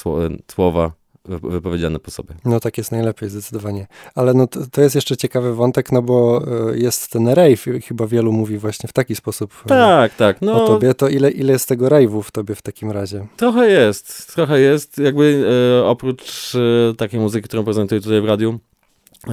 słowa 0.51 0.91
wypowiedziane 1.25 1.99
po 1.99 2.11
sobie. 2.11 2.35
No 2.45 2.59
tak 2.59 2.77
jest 2.77 2.91
najlepiej, 2.91 3.29
zdecydowanie. 3.29 3.87
Ale 4.15 4.33
no 4.33 4.47
to, 4.47 4.59
to 4.71 4.81
jest 4.81 4.95
jeszcze 4.95 5.17
ciekawy 5.17 5.55
wątek, 5.55 5.91
no 5.91 6.01
bo 6.01 6.43
e, 6.71 6.77
jest 6.77 7.11
ten 7.11 7.27
rave, 7.27 7.65
chyba 7.87 8.07
wielu 8.07 8.31
mówi 8.31 8.57
właśnie 8.57 8.89
w 8.89 8.93
taki 8.93 9.15
sposób 9.15 9.53
e, 9.65 9.69
tak, 9.69 10.15
tak. 10.15 10.41
No, 10.41 10.63
o 10.63 10.67
tobie. 10.67 10.93
To 10.93 11.07
ile, 11.09 11.31
ile 11.31 11.53
jest 11.53 11.69
tego 11.69 11.87
rave'u 11.87 12.23
w 12.23 12.31
tobie 12.31 12.55
w 12.55 12.61
takim 12.61 12.91
razie? 12.91 13.27
Trochę 13.37 13.69
jest, 13.69 14.35
trochę 14.35 14.59
jest. 14.59 14.97
Jakby 14.97 15.45
e, 15.81 15.85
oprócz 15.85 16.55
e, 16.55 16.95
takiej 16.95 17.19
muzyki, 17.19 17.47
którą 17.47 17.63
prezentuję 17.63 18.01
tutaj 18.01 18.21
w 18.21 18.25
radiu, 18.25 18.59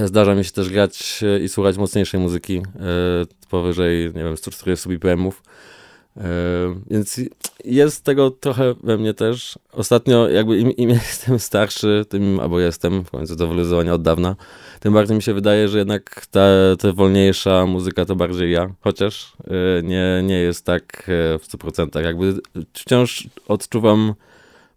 zdarza 0.04 0.34
mi 0.34 0.44
się 0.44 0.50
też 0.50 0.68
grać 0.68 1.24
i 1.44 1.48
słuchać 1.48 1.76
mocniejszej 1.76 2.20
muzyki 2.20 2.56
e, 2.58 2.62
powyżej, 3.50 4.06
nie 4.06 4.24
wiem, 4.24 4.36
140 4.36 4.88
BPM-ów. 4.88 5.42
E, 6.16 6.22
więc 6.90 7.20
jest 7.64 8.04
tego 8.04 8.30
trochę 8.30 8.74
we 8.82 8.98
mnie 8.98 9.14
też. 9.14 9.58
Ostatnio 9.72 10.28
jakby 10.28 10.58
im, 10.58 10.70
im 10.70 10.90
jestem 11.08 11.38
starszy, 11.38 12.04
tym, 12.08 12.40
albo 12.40 12.60
jestem 12.60 13.04
w 13.04 13.10
końcu 13.10 13.36
do 13.36 13.48
wyluzowania 13.48 13.94
od 13.94 14.02
dawna, 14.02 14.36
tym 14.80 14.92
bardziej 14.94 15.16
mi 15.16 15.22
się 15.22 15.34
wydaje, 15.34 15.68
że 15.68 15.78
jednak 15.78 16.26
ta, 16.30 16.40
ta 16.78 16.92
wolniejsza 16.92 17.66
muzyka 17.66 18.04
to 18.04 18.16
bardziej 18.16 18.52
ja, 18.52 18.74
chociaż 18.80 19.32
e, 19.44 19.82
nie, 19.82 20.22
nie 20.24 20.38
jest 20.38 20.64
tak 20.64 21.02
e, 21.08 21.38
w 21.38 21.46
100%. 21.48 22.04
Jakby 22.04 22.34
wciąż 22.72 23.28
odczuwam 23.48 24.14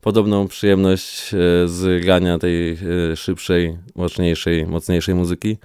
podobną 0.03 0.47
przyjemność 0.47 1.29
z 1.65 2.03
grania 2.03 2.39
tej 2.39 2.77
szybszej, 3.15 3.77
mocniejszej, 3.95 4.65
mocniejszej 4.65 5.15
muzyki, 5.15 5.57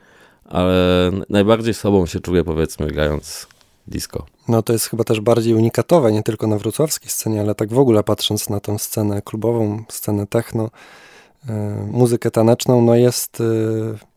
ale 0.44 1.10
najbardziej 1.28 1.74
sobą 1.74 2.06
się 2.06 2.20
czuję 2.20 2.44
powiedzmy 2.44 2.86
grając 2.86 3.46
disco. 3.86 4.26
No 4.48 4.62
to 4.62 4.72
jest 4.72 4.86
chyba 4.86 5.04
też 5.04 5.20
bardziej 5.20 5.54
unikatowe, 5.54 6.12
nie 6.12 6.22
tylko 6.22 6.46
na 6.46 6.58
wrocławskiej 6.58 7.10
scenie, 7.10 7.40
ale 7.40 7.54
tak 7.54 7.72
w 7.72 7.78
ogóle 7.78 8.02
patrząc 8.02 8.48
na 8.48 8.60
tą 8.60 8.78
scenę 8.78 9.22
klubową, 9.22 9.84
scenę 9.88 10.26
techno, 10.26 10.70
yy, 11.48 11.54
muzykę 11.90 12.30
taneczną, 12.30 12.82
no 12.82 12.94
jest, 12.94 13.42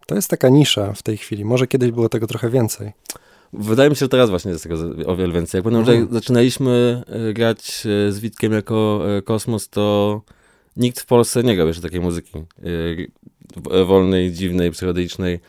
to 0.05 0.15
jest 0.15 0.29
taka 0.29 0.49
nisza 0.49 0.93
w 0.93 1.01
tej 1.01 1.17
chwili. 1.17 1.45
Może 1.45 1.67
kiedyś 1.67 1.91
było 1.91 2.09
tego 2.09 2.27
trochę 2.27 2.49
więcej. 2.49 2.91
Wydaje 3.53 3.89
mi 3.89 3.95
się, 3.95 3.99
że 3.99 4.09
teraz 4.09 4.29
właśnie 4.29 4.51
jest 4.51 4.63
tego 4.63 4.75
o 5.05 5.15
wiele 5.15 5.33
więcej. 5.33 5.59
Jak 5.59 5.63
pamiętam, 5.63 5.85
że 5.85 5.95
jak 5.95 6.13
zaczynaliśmy 6.13 7.03
e, 7.07 7.33
grać 7.33 7.81
z 8.09 8.19
Witkiem 8.19 8.51
jako 8.53 9.03
Kosmos, 9.25 9.69
to 9.69 10.21
nikt 10.77 10.99
w 10.99 11.05
Polsce 11.05 11.43
nie 11.43 11.55
grał 11.55 11.67
jeszcze 11.67 11.83
takiej 11.83 11.99
muzyki 11.99 12.43
wolnej, 13.85 14.31
dziwnej, 14.31 14.71
psychodelicznej. 14.71 15.39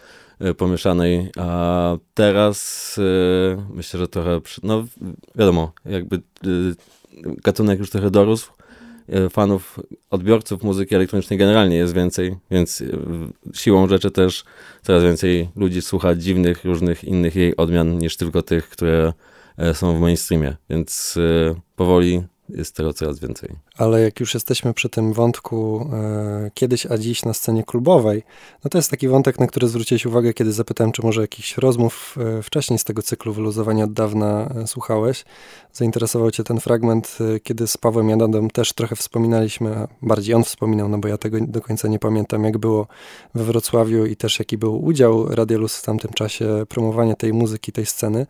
E, 0.42 0.54
pomieszanej, 0.54 1.30
a 1.38 1.96
teraz 2.14 2.98
e, 2.98 3.66
myślę, 3.74 4.00
że 4.00 4.08
trochę, 4.08 4.40
no 4.62 4.86
wiadomo, 5.34 5.72
jakby 5.84 6.16
e, 6.16 6.20
gatunek 7.22 7.78
już 7.78 7.90
trochę 7.90 8.10
dorósł, 8.10 8.52
fanów, 9.30 9.78
odbiorców 10.10 10.62
muzyki 10.62 10.94
elektronicznej 10.94 11.38
generalnie 11.38 11.76
jest 11.76 11.94
więcej, 11.94 12.36
więc 12.50 12.82
siłą 13.54 13.88
rzeczy 13.88 14.10
też 14.10 14.44
coraz 14.82 15.02
więcej 15.02 15.48
ludzi 15.56 15.82
słucha 15.82 16.14
dziwnych, 16.14 16.64
różnych 16.64 17.04
innych 17.04 17.36
jej 17.36 17.56
odmian 17.56 17.98
niż 17.98 18.16
tylko 18.16 18.42
tych, 18.42 18.68
które 18.68 19.12
są 19.72 19.96
w 19.96 20.00
mainstreamie, 20.00 20.56
więc 20.70 21.18
powoli 21.76 22.22
jest 22.48 22.76
tego 22.76 22.92
coraz 22.92 23.18
więcej. 23.18 23.50
Ale 23.76 24.00
jak 24.00 24.20
już 24.20 24.34
jesteśmy 24.34 24.74
przy 24.74 24.88
tym 24.88 25.12
wątku 25.12 25.88
e, 25.92 26.50
kiedyś, 26.54 26.86
a 26.86 26.98
dziś 26.98 27.24
na 27.24 27.34
scenie 27.34 27.64
klubowej, 27.64 28.22
no 28.64 28.70
to 28.70 28.78
jest 28.78 28.90
taki 28.90 29.08
wątek, 29.08 29.40
na 29.40 29.46
który 29.46 29.68
zwróciłeś 29.68 30.06
uwagę, 30.06 30.34
kiedy 30.34 30.52
zapytałem, 30.52 30.92
czy 30.92 31.02
może 31.02 31.20
jakichś 31.20 31.56
rozmów 31.56 32.16
e, 32.38 32.42
wcześniej 32.42 32.78
z 32.78 32.84
tego 32.84 33.02
cyklu 33.02 33.32
wyluzowania 33.32 33.84
od 33.84 33.92
dawna 33.92 34.54
e, 34.56 34.66
słuchałeś. 34.66 35.24
Zainteresował 35.72 36.30
cię 36.30 36.44
ten 36.44 36.60
fragment, 36.60 37.18
e, 37.20 37.40
kiedy 37.40 37.66
z 37.66 37.76
Pawłem 37.76 38.08
Jadadem 38.08 38.50
też 38.50 38.72
trochę 38.72 38.96
wspominaliśmy, 38.96 39.76
a 39.76 39.88
bardziej 40.02 40.34
on 40.34 40.44
wspominał, 40.44 40.88
no 40.88 40.98
bo 40.98 41.08
ja 41.08 41.18
tego 41.18 41.38
do 41.40 41.60
końca 41.60 41.88
nie 41.88 41.98
pamiętam, 41.98 42.44
jak 42.44 42.58
było 42.58 42.86
we 43.34 43.44
Wrocławiu 43.44 44.06
i 44.06 44.16
też 44.16 44.38
jaki 44.38 44.58
był 44.58 44.84
udział 44.84 45.28
Radiolus 45.28 45.76
w 45.76 45.82
tamtym 45.82 46.12
czasie, 46.12 46.66
promowanie 46.68 47.16
tej 47.16 47.32
muzyki, 47.32 47.72
tej 47.72 47.86
sceny. 47.86 48.26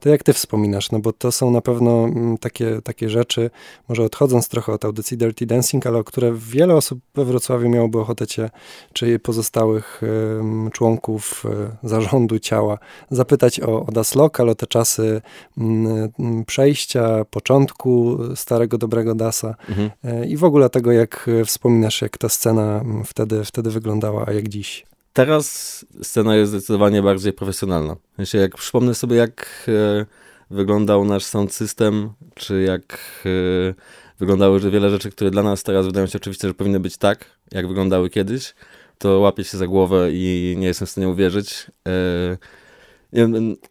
To 0.00 0.08
jak 0.08 0.22
ty 0.22 0.32
wspominasz? 0.32 0.90
No 0.90 0.98
bo 0.98 1.12
to 1.12 1.32
są 1.32 1.50
na 1.50 1.60
pewno 1.60 2.04
mm, 2.04 2.38
takie, 2.38 2.82
takie 2.82 3.08
rzeczy, 3.08 3.50
może 3.88 4.02
odchodząc 4.02 4.48
trochę 4.48 4.72
od 4.72 4.84
audycji 4.84 5.16
Dirty 5.16 5.46
Dancing, 5.46 5.86
ale 5.86 5.98
o 5.98 6.04
które 6.04 6.32
wiele 6.34 6.74
osób 6.74 6.98
we 7.14 7.24
Wrocławiu 7.24 7.68
miałoby 7.68 8.00
ochotę 8.00 8.26
cię, 8.26 8.50
czy 8.92 9.18
pozostałych 9.18 10.00
um, 10.36 10.70
członków 10.70 11.44
um, 11.44 11.70
zarządu 11.82 12.38
ciała, 12.38 12.78
zapytać 13.10 13.60
o, 13.60 13.86
o 13.86 13.92
Das 13.92 14.14
Lokal, 14.14 14.48
o 14.48 14.54
te 14.54 14.66
czasy 14.66 15.22
um, 15.56 16.44
przejścia, 16.46 17.24
początku 17.24 18.18
starego, 18.34 18.78
dobrego 18.78 19.14
Dasa 19.14 19.54
mhm. 19.68 19.90
E, 20.04 20.26
i 20.26 20.36
w 20.36 20.44
ogóle 20.44 20.70
tego, 20.70 20.92
jak 20.92 21.30
wspominasz, 21.46 22.02
jak 22.02 22.18
ta 22.18 22.28
scena 22.28 22.84
wtedy, 23.04 23.44
wtedy 23.44 23.70
wyglądała, 23.70 24.24
a 24.26 24.32
jak 24.32 24.48
dziś. 24.48 24.86
Teraz 25.16 25.84
scena 26.02 26.36
jest 26.36 26.52
zdecydowanie 26.52 27.02
bardziej 27.02 27.32
profesjonalna. 27.32 27.96
Myślę, 28.18 28.40
jak 28.40 28.56
przypomnę 28.56 28.94
sobie, 28.94 29.16
jak 29.16 29.66
e, 29.68 30.06
wyglądał 30.50 31.04
nasz 31.04 31.24
sound 31.24 31.54
system, 31.54 32.10
czy 32.34 32.62
jak 32.62 32.98
yy, 33.24 33.74
wyglądały 34.18 34.60
że 34.60 34.70
wiele 34.70 34.90
rzeczy, 34.90 35.10
które 35.10 35.30
dla 35.30 35.42
nas 35.42 35.62
teraz 35.62 35.86
wydają 35.86 36.06
się 36.06 36.18
oczywiste, 36.18 36.48
że 36.48 36.54
powinny 36.54 36.80
być 36.80 36.96
tak, 36.96 37.24
jak 37.52 37.68
wyglądały 37.68 38.10
kiedyś, 38.10 38.54
to 38.98 39.18
łapię 39.18 39.44
się 39.44 39.58
za 39.58 39.66
głowę 39.66 40.08
i 40.12 40.54
nie 40.58 40.66
jestem 40.66 40.86
w 40.86 40.90
stanie 40.90 41.08
uwierzyć. 41.08 41.66
Yy, 41.86 42.38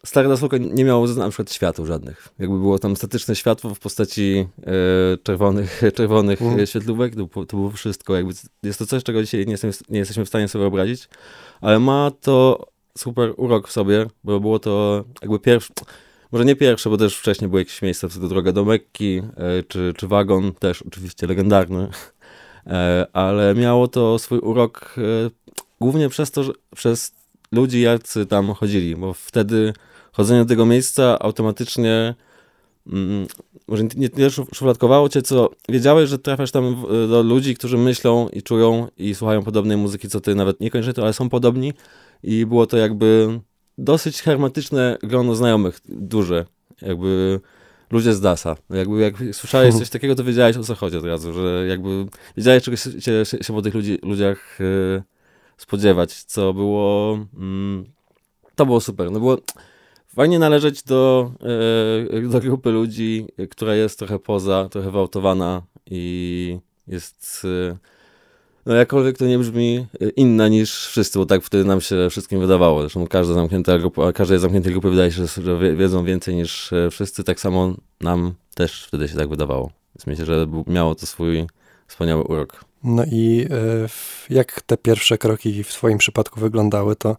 Stare 0.04 0.28
Dasłoka 0.28 0.56
nie 0.58 0.84
miało 0.84 1.06
na 1.06 1.28
przykład 1.28 1.52
światła 1.52 1.86
żadnych. 1.86 2.28
Jakby 2.38 2.58
było 2.58 2.78
tam 2.78 2.96
statyczne 2.96 3.36
światło 3.36 3.74
w 3.74 3.78
postaci 3.78 4.46
yy, 4.58 5.18
czerwonych, 5.22 5.82
czerwonych 5.96 6.42
mm. 6.42 6.66
świetlówek, 6.66 7.14
to, 7.14 7.46
to 7.46 7.56
było 7.56 7.70
wszystko. 7.70 8.16
Jakby 8.16 8.32
jest 8.62 8.78
to 8.78 8.86
coś, 8.86 9.02
czego 9.02 9.22
dzisiaj 9.22 9.46
nie, 9.46 9.52
jestem, 9.52 9.70
nie 9.88 9.98
jesteśmy 9.98 10.24
w 10.24 10.28
stanie 10.28 10.48
sobie 10.48 10.62
wyobrazić, 10.62 11.08
ale 11.60 11.78
ma 11.78 12.10
to 12.20 12.66
super 12.98 13.34
urok 13.36 13.68
w 13.68 13.72
sobie, 13.72 14.06
bo 14.24 14.40
było 14.40 14.58
to 14.58 15.04
jakby 15.22 15.38
pierwszy 15.38 15.72
może 16.32 16.44
nie 16.44 16.56
pierwsze, 16.56 16.90
bo 16.90 16.96
też 16.96 17.16
wcześniej 17.16 17.48
były 17.48 17.60
jakieś 17.60 17.82
miejsca, 17.82 18.08
wtedy 18.08 18.28
Droga 18.28 18.52
do 18.52 18.64
Mekki, 18.64 19.22
e, 19.36 19.62
czy, 19.68 19.92
czy 19.96 20.08
Wagon, 20.08 20.52
też 20.52 20.82
oczywiście 20.82 21.26
legendarny, 21.26 21.88
e, 22.66 23.06
ale 23.12 23.54
miało 23.54 23.88
to 23.88 24.18
swój 24.18 24.38
urok 24.38 24.94
e, 24.98 25.30
głównie 25.80 26.08
przez 26.08 26.30
to, 26.30 26.42
że 26.42 26.52
przez 26.74 27.14
ludzi, 27.52 27.80
jacy 27.80 28.26
tam 28.26 28.54
chodzili, 28.54 28.96
bo 28.96 29.14
wtedy 29.14 29.72
chodzenie 30.12 30.40
do 30.40 30.48
tego 30.48 30.66
miejsca 30.66 31.18
automatycznie 31.18 32.14
mm, 32.86 33.26
może 33.68 33.84
nie 33.96 34.08
tyle 34.08 34.30
szufladkowało 34.30 35.08
cię, 35.08 35.22
co 35.22 35.50
wiedziałeś, 35.68 36.10
że 36.10 36.18
trafiasz 36.18 36.50
tam 36.50 36.82
do 37.08 37.22
ludzi, 37.22 37.54
którzy 37.54 37.78
myślą 37.78 38.28
i 38.28 38.42
czują 38.42 38.88
i 38.96 39.14
słuchają 39.14 39.42
podobnej 39.42 39.76
muzyki, 39.76 40.08
co 40.08 40.20
ty, 40.20 40.34
nawet 40.34 40.60
niekoniecznie 40.60 40.92
to, 40.92 41.02
ale 41.02 41.12
są 41.12 41.28
podobni. 41.28 41.72
I 42.22 42.46
było 42.46 42.66
to 42.66 42.76
jakby 42.76 43.40
dosyć 43.78 44.22
hermetyczne 44.22 44.98
grono 45.02 45.34
znajomych, 45.34 45.80
duże, 45.88 46.46
jakby 46.82 47.40
ludzie 47.90 48.14
z 48.14 48.20
DASA. 48.20 48.56
Jakby 48.70 49.00
jak 49.00 49.14
słyszałeś 49.32 49.74
coś 49.74 49.90
takiego, 49.96 50.14
to 50.14 50.24
wiedziałeś 50.24 50.56
o 50.56 50.62
co 50.62 50.74
chodzi 50.74 50.96
od 50.96 51.04
razu, 51.04 51.32
że 51.32 51.66
jakby 51.68 52.06
wiedziałeś 52.36 52.62
czego 52.62 52.76
się, 52.76 53.00
się, 53.00 53.24
się 53.42 53.54
po 53.54 53.62
tych 53.62 53.74
ludzi, 53.74 53.98
ludziach 54.02 54.58
e, 54.60 55.02
spodziewać, 55.56 56.24
co 56.24 56.54
było 56.54 57.18
mm, 57.36 57.84
to 58.54 58.66
było 58.66 58.80
super, 58.80 59.10
no 59.10 59.18
było 59.18 59.38
fajnie 60.06 60.38
należeć 60.38 60.82
do, 60.82 61.32
e, 62.16 62.28
do 62.28 62.40
grupy 62.40 62.70
ludzi, 62.70 63.26
która 63.50 63.74
jest 63.74 63.98
trochę 63.98 64.18
poza, 64.18 64.68
trochę 64.68 64.90
wyautowana 64.90 65.62
i 65.90 66.58
jest 66.86 67.46
e, 67.70 67.76
no 68.66 68.74
jakkolwiek 68.74 69.18
to 69.18 69.26
nie 69.26 69.38
brzmi 69.38 69.86
y, 70.02 70.08
inna 70.08 70.48
niż 70.48 70.86
wszyscy, 70.86 71.18
bo 71.18 71.26
tak 71.26 71.42
wtedy 71.42 71.64
nam 71.64 71.80
się 71.80 72.10
wszystkim 72.10 72.40
wydawało. 72.40 72.80
Zresztą 72.80 73.06
każda 73.06 73.34
zamknięta 73.34 73.78
grupa, 73.78 74.12
każdej 74.12 74.38
zamkniętej 74.38 74.72
grupy 74.72 74.90
wydaje 74.90 75.12
się, 75.12 75.26
że 75.26 75.76
wiedzą 75.76 76.04
więcej 76.04 76.34
niż 76.34 76.72
e, 76.72 76.90
wszyscy. 76.90 77.24
Tak 77.24 77.40
samo 77.40 77.74
nam 78.00 78.34
też 78.54 78.84
wtedy 78.84 79.08
się 79.08 79.14
tak 79.16 79.28
wydawało. 79.28 79.70
Więc 79.94 80.06
myślę, 80.06 80.26
że 80.26 80.46
miało 80.66 80.94
to 80.94 81.06
swój 81.06 81.46
wspaniały 81.86 82.22
urok. 82.22 82.65
No 82.84 83.04
i 83.04 83.46
e, 83.50 84.34
jak 84.34 84.60
te 84.60 84.76
pierwsze 84.76 85.18
kroki 85.18 85.64
w 85.64 85.68
Twoim 85.68 85.98
przypadku 85.98 86.40
wyglądały, 86.40 86.96
to 86.96 87.16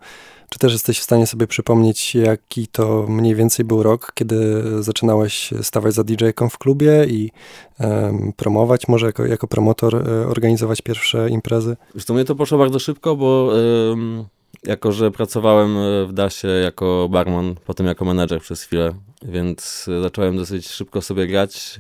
czy 0.50 0.60
też 0.60 0.74
jesteś 0.74 1.00
w 1.00 1.04
stanie 1.04 1.28
sobie 1.28 1.48
przypomnieć, 1.48 2.16
jaki 2.16 2.68
to 2.68 3.06
mniej 3.10 3.36
więcej 3.36 3.66
był 3.66 3.84
rok, 3.84 4.12
kiedy 4.14 4.64
zaczynałeś 4.84 5.54
stawać 5.62 5.94
za 5.94 6.04
DJ-ką 6.04 6.50
w 6.50 6.58
klubie 6.58 7.06
i 7.10 7.32
um, 7.80 8.34
promować, 8.36 8.88
może 8.88 9.06
jako, 9.06 9.26
jako 9.26 9.48
promotor 9.48 9.96
e, 9.96 10.28
organizować 10.28 10.82
pierwsze 10.82 11.30
imprezy? 11.30 11.78
Zresztą 11.92 12.14
mnie 12.14 12.26
to 12.26 12.36
poszło 12.36 12.58
bardzo 12.58 12.80
szybko, 12.80 13.16
bo 13.16 13.52
um, 13.90 14.26
jako, 14.64 14.92
że 14.92 15.12
pracowałem 15.12 15.78
e, 15.78 16.06
w 16.06 16.14
DASie 16.14 16.48
jako 16.48 17.08
barman, 17.12 17.56
potem 17.66 17.86
jako 17.86 18.06
menedżer 18.06 18.42
przez 18.42 18.64
chwilę, 18.64 18.94
więc 19.22 19.86
zacząłem 20.02 20.38
dosyć 20.38 20.68
szybko 20.68 21.02
sobie 21.02 21.28
grać. 21.28 21.80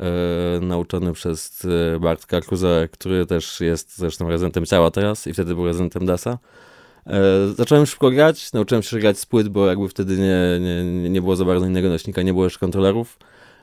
E, 0.00 0.60
nauczony 0.60 1.12
przez 1.12 1.64
e, 1.94 1.98
Bartka 2.00 2.40
Kruzę, 2.40 2.88
który 2.92 3.26
też 3.26 3.60
jest 3.60 3.98
zresztą 3.98 4.28
rezydentem 4.28 4.66
ciała 4.66 4.90
teraz 4.90 5.26
i 5.26 5.32
wtedy 5.32 5.54
był 5.54 5.64
rezydentem 5.64 6.06
DASa. 6.06 6.38
E, 7.06 7.20
zacząłem 7.56 7.86
szybko 7.86 8.10
grać, 8.10 8.52
nauczyłem 8.52 8.82
się 8.82 8.98
grać 8.98 9.18
z 9.18 9.26
płyt, 9.26 9.48
bo 9.48 9.66
jakby 9.66 9.88
wtedy 9.88 10.18
nie, 10.18 10.60
nie, 10.60 11.10
nie 11.10 11.22
było 11.22 11.36
za 11.36 11.44
bardzo 11.44 11.66
innego 11.66 11.88
nośnika, 11.88 12.22
nie 12.22 12.32
było 12.32 12.44
jeszcze 12.44 12.60
kontrolerów. 12.60 13.18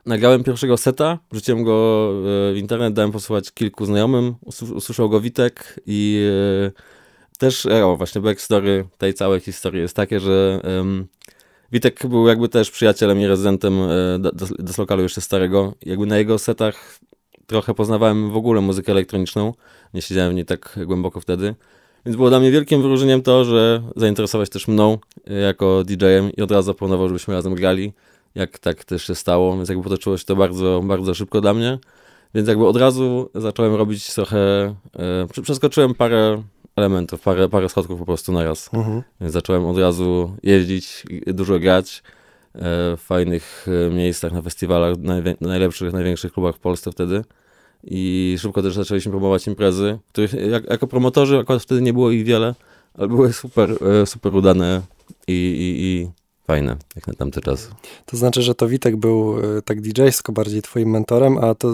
Nagrałem 0.06 0.44
pierwszego 0.44 0.78
seta, 0.78 1.20
wrzuciłem 1.32 1.64
go 1.64 2.10
w 2.24 2.54
internet, 2.56 2.94
dałem 2.94 3.12
posłuchać 3.12 3.52
kilku 3.52 3.86
znajomym, 3.86 4.36
usłyszał 4.76 5.10
go 5.10 5.22
Witek 5.22 5.80
i 5.86 6.30
też, 7.38 7.66
o 7.66 7.98
właśnie 7.98 8.22
backstory 8.22 8.86
tej 8.98 9.14
całej 9.14 9.40
historii 9.40 9.82
jest 9.82 9.96
takie, 9.96 10.20
że 10.20 10.62
um, 10.64 11.08
Witek 11.72 12.08
był 12.08 12.28
jakby 12.28 12.50
też 12.50 12.72
przyjacielem 12.72 13.20
i 13.20 13.28
rezydentem 13.28 13.80
e, 13.82 14.20
lokalu 14.78 15.04
jeszcze 15.04 15.22
starego. 15.22 15.74
Jakby 15.86 16.06
na 16.06 16.18
jego 16.18 16.40
setach 16.40 17.00
trochę 17.48 17.74
poznawałem 17.74 18.32
w 18.32 18.36
ogóle 18.36 18.62
muzykę 18.62 18.92
elektroniczną. 18.92 19.54
Nie 19.94 20.02
siedziałem 20.02 20.32
w 20.32 20.36
niej 20.36 20.46
tak 20.46 20.80
głęboko 20.86 21.22
wtedy. 21.22 21.56
Więc 22.06 22.16
było 22.16 22.30
dla 22.30 22.40
mnie 22.40 22.52
wielkim 22.52 22.82
wyróżnieniem 22.82 23.22
to, 23.22 23.46
że 23.46 23.84
zainteresować 23.96 24.50
też 24.50 24.68
mną 24.68 24.98
e, 25.28 25.34
jako 25.34 25.84
DJ-em 25.84 26.32
i 26.38 26.42
od 26.42 26.52
razu 26.52 26.66
zaproponował, 26.66 27.08
żebyśmy 27.08 27.34
razem 27.34 27.56
grali. 27.56 27.94
Jak 28.36 28.60
tak 28.60 28.86
też 28.86 29.08
się 29.08 29.16
stało, 29.16 29.56
więc 29.56 29.70
jakby 29.70 29.84
potoczyło 29.84 30.18
się 30.18 30.26
to 30.26 30.36
bardzo, 30.36 30.82
bardzo 30.84 31.14
szybko 31.14 31.42
dla 31.42 31.54
mnie. 31.54 31.80
Więc 32.36 32.48
jakby 32.48 32.68
od 32.68 32.78
razu 32.78 33.30
zacząłem 33.36 33.76
robić 33.76 34.14
trochę, 34.14 34.38
e, 35.36 35.42
przeskoczyłem 35.44 35.96
parę 35.96 36.44
elementów, 36.78 37.22
parę, 37.22 37.50
parę 37.50 37.70
schodków 37.70 38.00
po 38.00 38.06
prostu 38.06 38.32
na 38.32 38.44
raz. 38.44 38.74
Mhm. 38.74 39.04
Więc 39.22 39.34
zacząłem 39.34 39.66
od 39.66 39.78
razu 39.78 40.36
jeździć, 40.44 41.04
dużo 41.28 41.60
grać 41.60 42.04
e, 42.56 42.60
w 42.98 43.02
fajnych 43.02 43.66
e, 43.88 43.90
miejscach, 43.90 44.32
na 44.32 44.42
festiwalach, 44.42 44.98
najlepszych, 45.42 45.94
największych 45.94 46.34
klubach 46.34 46.56
w 46.56 46.60
Polsce 46.60 46.92
wtedy. 46.92 47.24
I 47.84 48.36
szybko 48.40 48.62
też 48.62 48.74
zaczęliśmy 48.74 49.12
promować 49.12 49.48
imprezy, 49.48 50.00
których 50.12 50.34
jak, 50.34 50.70
jako 50.70 50.88
promotorzy 50.88 51.38
akurat 51.38 51.62
wtedy 51.62 51.82
nie 51.82 51.94
było 51.94 52.12
ich 52.12 52.26
wiele, 52.26 52.56
ale 52.94 53.08
były 53.08 53.34
super, 53.34 53.78
e, 54.02 54.06
super 54.06 54.36
udane 54.36 54.82
i, 55.28 55.34
i, 55.34 55.86
i 55.86 56.12
fajne, 56.48 56.78
jak 56.96 57.08
na 57.08 57.14
tamte 57.14 57.42
czasy. 57.42 57.70
To 58.06 58.18
znaczy, 58.18 58.42
że 58.42 58.56
to 58.56 58.68
Witek 58.68 58.96
był 58.96 59.40
e, 59.58 59.62
tak 59.62 59.82
DJ-sko 59.82 60.32
bardziej 60.32 60.62
twoim 60.62 60.90
mentorem, 60.90 61.38
a 61.38 61.56
to 61.56 61.74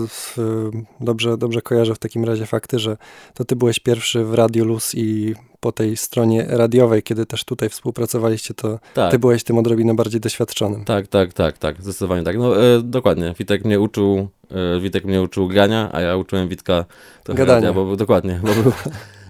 dobrze, 1.00 1.38
dobrze 1.38 1.62
kojarzę 1.62 1.96
w 1.96 2.00
takim 2.00 2.26
razie 2.26 2.46
fakty, 2.46 2.80
że 2.80 2.98
to 3.34 3.46
ty 3.46 3.56
byłeś 3.56 3.80
pierwszy 3.80 4.26
w 4.26 4.34
Radio 4.34 4.66
Luz 4.66 4.96
i 4.96 5.36
po 5.60 5.72
tej 5.72 5.98
stronie 5.98 6.46
radiowej, 6.50 7.04
kiedy 7.04 7.26
też 7.26 7.44
tutaj 7.44 7.70
współpracowaliście, 7.70 8.54
to 8.54 8.80
tak. 8.94 9.12
ty 9.12 9.20
byłeś 9.20 9.44
tym 9.44 9.58
odrobinę 9.58 9.96
bardziej 9.96 10.22
doświadczonym. 10.22 10.86
Tak, 10.86 11.08
tak, 11.08 11.34
tak, 11.34 11.58
tak, 11.58 11.82
zdecydowanie 11.82 12.24
tak. 12.24 12.38
No 12.38 12.64
e, 12.64 12.82
dokładnie, 12.82 13.34
Witek 13.40 13.66
mnie 13.66 13.80
uczył, 13.80 14.28
e, 14.52 14.80
Witek 14.80 15.06
mnie 15.06 15.22
uczył 15.22 15.48
grania, 15.48 15.90
a 15.92 16.02
ja 16.02 16.18
uczyłem 16.18 16.48
Witka 16.48 16.86
Gadania. 17.26 17.46
Radia, 17.46 17.74
bo 17.74 17.86
był, 17.86 17.96
dokładnie, 17.96 18.40
bo 18.44 18.64
był, 18.64 18.72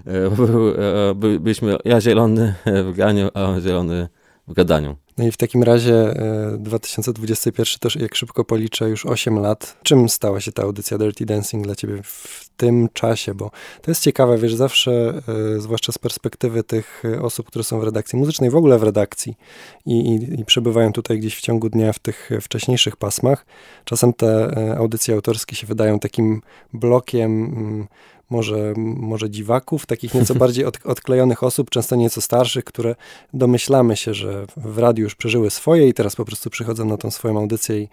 e, 0.05 0.29
bo 0.29 0.47
był, 0.47 0.69
e, 0.69 1.39
byliśmy 1.39 1.77
ja 1.85 2.01
zielony 2.01 2.55
w 2.65 2.91
graniu, 2.95 3.29
a 3.33 3.43
on 3.43 3.61
zielony 3.61 4.07
w 4.47 4.53
gadaniu. 4.53 4.95
No 5.17 5.27
i 5.27 5.31
w 5.31 5.37
takim 5.37 5.63
razie 5.63 6.13
2021 6.57 7.79
to 7.79 7.99
jak 7.99 8.15
szybko 8.15 8.45
policzę 8.45 8.89
już 8.89 9.05
8 9.05 9.39
lat. 9.39 9.77
Czym 9.83 10.09
stała 10.09 10.41
się 10.41 10.51
ta 10.51 10.63
audycja 10.63 10.97
Dirty 10.97 11.25
Dancing 11.25 11.63
dla 11.63 11.75
ciebie 11.75 12.03
w 12.03 12.49
tym 12.57 12.89
czasie? 12.93 13.33
Bo 13.33 13.51
to 13.81 13.91
jest 13.91 14.01
ciekawe, 14.01 14.37
wiesz, 14.37 14.55
zawsze, 14.55 15.21
zwłaszcza 15.57 15.91
z 15.91 15.97
perspektywy 15.97 16.63
tych 16.63 17.03
osób, 17.21 17.47
które 17.47 17.63
są 17.63 17.79
w 17.79 17.83
redakcji 17.83 18.19
muzycznej, 18.19 18.49
w 18.49 18.55
ogóle 18.55 18.79
w 18.79 18.83
redakcji 18.83 19.35
i, 19.85 20.15
i, 20.15 20.39
i 20.41 20.45
przebywają 20.45 20.93
tutaj 20.93 21.19
gdzieś 21.19 21.37
w 21.37 21.41
ciągu 21.41 21.69
dnia 21.69 21.93
w 21.93 21.99
tych 21.99 22.29
wcześniejszych 22.41 22.95
pasmach, 22.95 23.45
czasem 23.85 24.13
te 24.13 24.55
audycje 24.77 25.15
autorskie 25.15 25.55
się 25.55 25.67
wydają 25.67 25.99
takim 25.99 26.41
blokiem 26.73 27.45
mm, 27.45 27.87
może, 28.29 28.73
może 28.77 29.29
dziwaków, 29.29 29.85
takich 29.85 30.13
nieco 30.13 30.35
bardziej 30.35 30.65
od, 30.65 30.85
odklejonych 30.85 31.43
osób, 31.43 31.69
często 31.69 31.95
nieco 31.95 32.21
starszych, 32.21 32.63
które 32.63 32.95
domyślamy 33.33 33.97
się, 33.97 34.13
że 34.13 34.45
w 34.57 34.77
radiu 34.77 35.03
już 35.03 35.15
przeżyły 35.15 35.49
swoje 35.49 35.87
i 35.87 35.93
teraz 35.93 36.15
po 36.15 36.25
prostu 36.25 36.49
przychodzą 36.49 36.85
na 36.85 36.97
tą 36.97 37.11
swoją 37.11 37.37
audycję 37.37 37.81
i, 37.81 37.89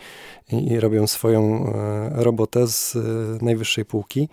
i, 0.52 0.80
robią 0.80 1.06
swoją 1.06 1.66
e, 1.66 2.24
robotę 2.24 2.68
z 2.68 2.96
e, 2.96 3.44
najwyższej 3.44 3.84
półki. 3.84 4.28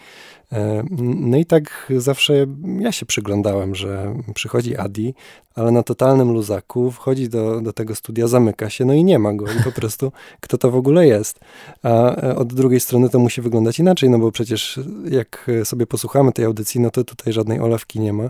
E, 0.52 0.84
no 0.98 1.38
i 1.38 1.46
tak 1.46 1.94
zawsze 1.98 2.46
ja 2.80 2.92
się 2.92 3.06
przyglądałem, 3.06 3.76
że 3.76 4.16
przychodzi 4.34 4.78
Adi, 4.78 5.14
ale 5.56 5.72
na 5.72 5.84
totalnym 5.84 6.32
luzaku, 6.32 6.92
wchodzi 6.92 7.30
do, 7.30 7.62
do 7.62 7.74
tego 7.74 7.96
studia, 7.96 8.28
zamyka 8.28 8.70
się, 8.70 8.86
no 8.86 8.94
i 8.94 9.04
nie 9.04 9.20
ma 9.20 9.34
go 9.34 9.46
i 9.46 9.64
po 9.64 9.72
prostu 9.72 10.12
kto 10.42 10.58
to 10.58 10.72
w 10.72 10.76
ogóle 10.76 11.08
jest. 11.08 11.40
A 11.84 12.16
e, 12.16 12.36
od 12.36 12.54
drugiej 12.54 12.80
strony 12.80 13.10
to 13.10 13.20
musi 13.20 13.42
wyglądać 13.42 13.80
inaczej, 13.80 14.10
no 14.10 14.20
bo 14.20 14.32
przecież 14.32 14.80
jak 15.10 15.52
sobie 15.64 15.88
posłuchamy 15.88 16.32
tej 16.32 16.46
audycji, 16.46 16.80
no 16.82 16.90
to 16.90 17.04
tutaj 17.04 17.34
żadnej 17.34 17.60
olewki 17.60 18.00
nie 18.00 18.14
ma, 18.14 18.30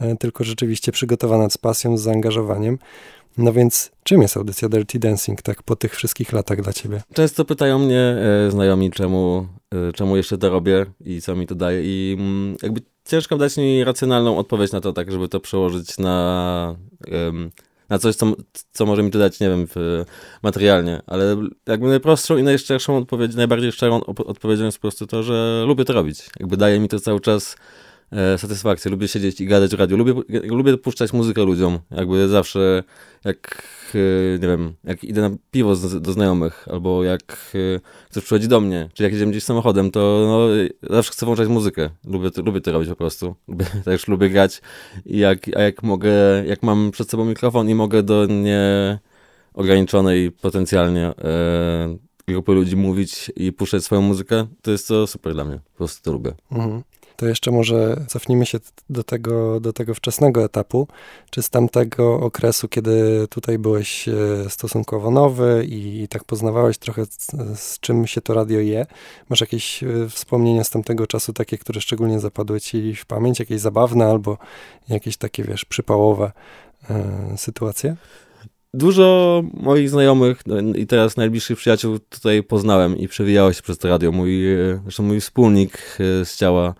e, 0.00 0.16
tylko 0.16 0.44
rzeczywiście 0.44 0.92
przygotowana 0.92 1.50
z 1.50 1.58
pasją, 1.58 1.98
z 1.98 2.02
zaangażowaniem. 2.02 2.78
No 3.38 3.52
więc 3.52 3.90
czym 4.02 4.22
jest 4.22 4.36
audycja 4.36 4.68
Dirty 4.68 4.98
Dancing, 4.98 5.42
tak 5.42 5.62
po 5.62 5.76
tych 5.76 5.94
wszystkich 5.94 6.32
latach 6.32 6.62
dla 6.62 6.72
ciebie? 6.72 7.02
Często 7.14 7.44
pytają 7.44 7.78
mnie 7.78 8.16
e, 8.46 8.50
znajomi, 8.50 8.90
czemu, 8.90 9.46
czemu 9.94 10.16
jeszcze 10.16 10.38
to 10.38 10.50
robię 10.50 10.86
i 11.04 11.20
co 11.20 11.36
mi 11.36 11.46
to 11.46 11.54
daje 11.54 11.82
i 11.84 12.16
mm, 12.18 12.56
jakby 12.62 12.80
ciężko 13.04 13.36
dać 13.36 13.56
mi 13.56 13.84
racjonalną 13.84 14.38
odpowiedź 14.38 14.72
na 14.72 14.80
to, 14.80 14.92
tak 14.92 15.12
żeby 15.12 15.28
to 15.28 15.40
przełożyć 15.40 15.98
na, 15.98 16.76
na 17.88 17.98
coś, 17.98 18.16
co, 18.16 18.32
co 18.72 18.86
może 18.86 19.02
mi 19.02 19.10
to 19.10 19.18
dać, 19.18 19.40
nie 19.40 19.48
wiem, 19.48 19.66
w, 19.74 20.04
materialnie, 20.42 21.02
ale 21.06 21.36
jakby 21.66 21.88
najprostszą 21.88 22.36
i 22.36 22.42
najszczerszą 22.42 22.96
odpowiedź, 22.96 23.34
najbardziej 23.34 23.72
szczerą 23.72 24.04
odpowiedzią 24.04 24.64
jest 24.64 24.78
po 24.78 24.82
prostu 24.82 25.06
to, 25.06 25.22
że 25.22 25.64
lubię 25.66 25.84
to 25.84 25.92
robić. 25.92 26.30
Jakby 26.40 26.56
daje 26.56 26.80
mi 26.80 26.88
to 26.88 27.00
cały 27.00 27.20
czas 27.20 27.56
e, 28.12 28.38
satysfakcję. 28.38 28.90
Lubię 28.90 29.08
siedzieć 29.08 29.40
i 29.40 29.46
gadać 29.46 29.70
w 29.70 29.78
radiu. 29.78 29.96
Lubię, 29.96 30.14
lubię 30.44 30.78
puszczać 30.78 31.12
muzykę 31.12 31.44
ludziom. 31.44 31.78
Jakby 31.90 32.28
zawsze, 32.28 32.82
jak, 33.24 33.62
e, 33.94 34.38
nie 34.38 34.48
wiem, 34.48 34.74
jak 34.84 35.04
idę 35.04 35.20
na 35.20 35.30
piwo 35.50 35.76
z, 35.76 36.02
do 36.02 36.12
znajomych, 36.12 36.68
albo 36.70 37.04
jak 37.04 37.52
e, 37.54 37.80
ktoś 38.10 38.24
przychodzi 38.24 38.48
do 38.48 38.60
mnie, 38.60 38.88
czy 38.94 39.02
jak 39.02 39.12
jedziemy 39.12 39.30
gdzieś 39.32 39.44
samochodem, 39.44 39.90
to 39.90 40.00
no, 40.26 40.48
zawsze 40.94 41.12
chcę 41.12 41.26
włączać 41.26 41.48
muzykę. 41.48 41.90
Lubię, 42.04 42.30
to, 42.30 42.42
lubię 42.42 42.60
to 42.60 42.72
robić 42.72 42.88
po 42.88 42.96
prostu. 42.96 43.34
Lubię, 43.48 43.66
też 43.84 44.08
lubię 44.08 44.30
grać. 44.30 44.62
I 45.06 45.18
jak, 45.18 45.38
a 45.56 45.62
jak 45.62 45.82
mogę, 45.82 46.12
jak 46.46 46.62
mam 46.62 46.90
przed 46.90 47.10
sobą 47.10 47.24
mikrofon 47.24 47.68
i 47.68 47.74
mogę 47.74 48.02
do 48.02 48.26
nie 48.26 48.98
ograniczonej 49.54 50.32
potencjalnie 50.32 51.12
grupy 52.28 52.52
ludzi 52.52 52.76
mówić 52.76 53.32
i 53.36 53.52
puszczać 53.52 53.84
swoją 53.84 54.02
muzykę, 54.02 54.46
to 54.62 54.70
jest 54.70 54.88
to 54.88 55.06
super 55.06 55.34
dla 55.34 55.44
mnie. 55.44 55.60
Po 55.72 55.76
prostu 55.76 56.04
to 56.04 56.12
lubię. 56.12 56.34
Mhm 56.52 56.82
to 57.16 57.26
jeszcze 57.26 57.50
może 57.50 57.96
cofnijmy 58.08 58.46
się 58.46 58.58
do 58.90 59.04
tego, 59.04 59.60
do 59.60 59.72
tego 59.72 59.94
wczesnego 59.94 60.44
etapu, 60.44 60.88
czy 61.30 61.42
z 61.42 61.50
tamtego 61.50 62.20
okresu, 62.20 62.68
kiedy 62.68 63.26
tutaj 63.30 63.58
byłeś 63.58 64.08
e, 64.08 64.14
stosunkowo 64.48 65.10
nowy 65.10 65.64
i, 65.68 66.02
i 66.02 66.08
tak 66.08 66.24
poznawałeś 66.24 66.78
trochę 66.78 67.06
z, 67.06 67.26
z, 67.60 67.80
czym 67.80 68.06
się 68.06 68.20
to 68.20 68.34
radio 68.34 68.60
je. 68.60 68.86
Masz 69.28 69.40
jakieś 69.40 69.82
e, 69.82 69.86
wspomnienia 70.08 70.64
z 70.64 70.70
tamtego 70.70 71.06
czasu, 71.06 71.32
takie, 71.32 71.58
które 71.58 71.80
szczególnie 71.80 72.20
zapadły 72.20 72.60
ci 72.60 72.94
w 72.94 73.06
pamięć, 73.06 73.38
jakieś 73.38 73.60
zabawne 73.60 74.06
albo 74.06 74.38
jakieś 74.88 75.16
takie, 75.16 75.44
wiesz, 75.44 75.64
przypałowe 75.64 76.32
e, 76.90 77.34
sytuacje? 77.36 77.96
Dużo 78.74 79.42
moich 79.54 79.90
znajomych 79.90 80.46
no, 80.46 80.60
i 80.60 80.86
teraz 80.86 81.16
najbliższych 81.16 81.58
przyjaciół 81.58 81.98
tutaj 81.98 82.42
poznałem 82.42 82.98
i 82.98 83.08
przewijało 83.08 83.52
się 83.52 83.62
przez 83.62 83.78
to 83.78 83.88
radio. 83.88 84.12
Mój, 84.12 84.42
zresztą 84.82 85.02
mój 85.02 85.20
wspólnik 85.20 85.78
z 86.24 86.36
ciała 86.36 86.74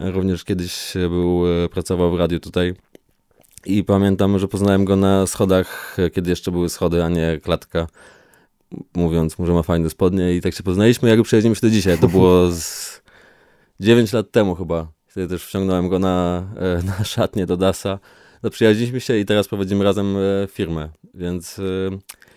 Również 0.00 0.44
kiedyś 0.44 0.94
był, 0.94 1.44
e, 1.64 1.68
pracował 1.68 2.12
w 2.12 2.18
radiu 2.18 2.40
tutaj. 2.40 2.74
I 3.66 3.84
pamiętam, 3.84 4.38
że 4.38 4.48
poznałem 4.48 4.84
go 4.84 4.96
na 4.96 5.26
schodach, 5.26 5.96
kiedy 6.12 6.30
jeszcze 6.30 6.50
były 6.50 6.68
schody, 6.68 7.04
a 7.04 7.08
nie 7.08 7.40
klatka. 7.42 7.86
Mówiąc 8.94 9.38
mu, 9.38 9.46
że 9.46 9.52
ma 9.52 9.62
fajne 9.62 9.90
spodnie 9.90 10.34
i 10.34 10.40
tak 10.40 10.54
się 10.54 10.62
poznaliśmy, 10.62 11.08
jak 11.08 11.22
przyjedziemy 11.22 11.54
się 11.54 11.60
do 11.60 11.70
dzisiaj. 11.70 11.98
To 11.98 12.08
było 12.08 12.50
z 12.50 13.00
9 13.80 14.12
lat 14.12 14.30
temu 14.30 14.54
chyba. 14.54 14.88
Wtedy 15.06 15.28
też 15.28 15.44
wciągnąłem 15.44 15.88
go 15.88 15.98
na, 15.98 16.46
e, 16.56 16.82
na 16.98 17.04
szatnię 17.04 17.46
do 17.46 17.56
Dasa. 17.56 17.98
Zaprzyjaźniliśmy 18.42 19.00
się 19.00 19.18
i 19.18 19.24
teraz 19.24 19.48
prowadzimy 19.48 19.84
razem 19.84 20.16
e, 20.16 20.46
firmę, 20.46 20.88
więc 21.14 21.60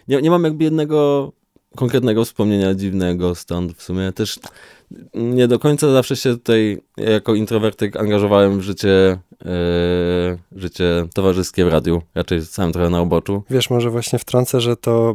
nie, 0.07 0.21
nie 0.21 0.29
mam 0.29 0.43
jakby 0.43 0.63
jednego 0.63 1.31
konkretnego 1.75 2.25
wspomnienia 2.25 2.75
dziwnego 2.75 3.35
stąd 3.35 3.73
w 3.73 3.83
sumie. 3.83 4.11
Też 4.11 4.39
nie 5.13 5.47
do 5.47 5.59
końca 5.59 5.91
zawsze 5.91 6.15
się 6.15 6.29
tutaj 6.29 6.81
jako 6.97 7.35
introwertyk 7.35 7.95
angażowałem 7.95 8.59
w 8.59 8.61
życie, 8.61 9.17
e, 9.45 10.37
życie 10.55 11.07
towarzyskie 11.13 11.65
w 11.65 11.67
radiu. 11.67 12.01
Raczej 12.15 12.45
sam 12.45 12.71
trochę 12.71 12.89
na 12.89 13.01
uboczu. 13.01 13.43
Wiesz, 13.49 13.69
może 13.69 13.89
właśnie 13.89 14.19
wtrącę, 14.19 14.61
że 14.61 14.77
to, 14.77 15.13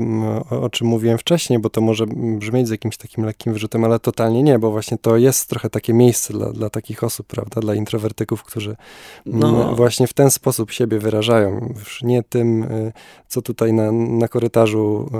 o 0.50 0.70
czym 0.70 0.86
mówiłem 0.86 1.18
wcześniej, 1.18 1.58
bo 1.58 1.70
to 1.70 1.80
może 1.80 2.06
brzmieć 2.38 2.68
z 2.68 2.70
jakimś 2.70 2.96
takim 2.96 3.24
lekkim 3.24 3.52
wyrzutem, 3.52 3.84
ale 3.84 3.98
totalnie 3.98 4.42
nie, 4.42 4.58
bo 4.58 4.70
właśnie 4.70 4.98
to 4.98 5.16
jest 5.16 5.48
trochę 5.48 5.70
takie 5.70 5.94
miejsce 5.94 6.32
dla, 6.32 6.52
dla 6.52 6.70
takich 6.70 7.04
osób, 7.04 7.26
prawda, 7.26 7.60
dla 7.60 7.74
introwertyków, 7.74 8.42
którzy 8.42 8.76
no. 9.26 9.74
właśnie 9.74 10.06
w 10.06 10.12
ten 10.12 10.30
sposób 10.30 10.70
siebie 10.70 10.98
wyrażają. 10.98 11.74
Już 11.78 12.02
nie 12.02 12.22
tym, 12.22 12.62
e, 12.62 12.92
co 13.28 13.42
tutaj 13.42 13.72
na, 13.72 13.92
na 13.92 14.28
korytarzu 14.28 15.10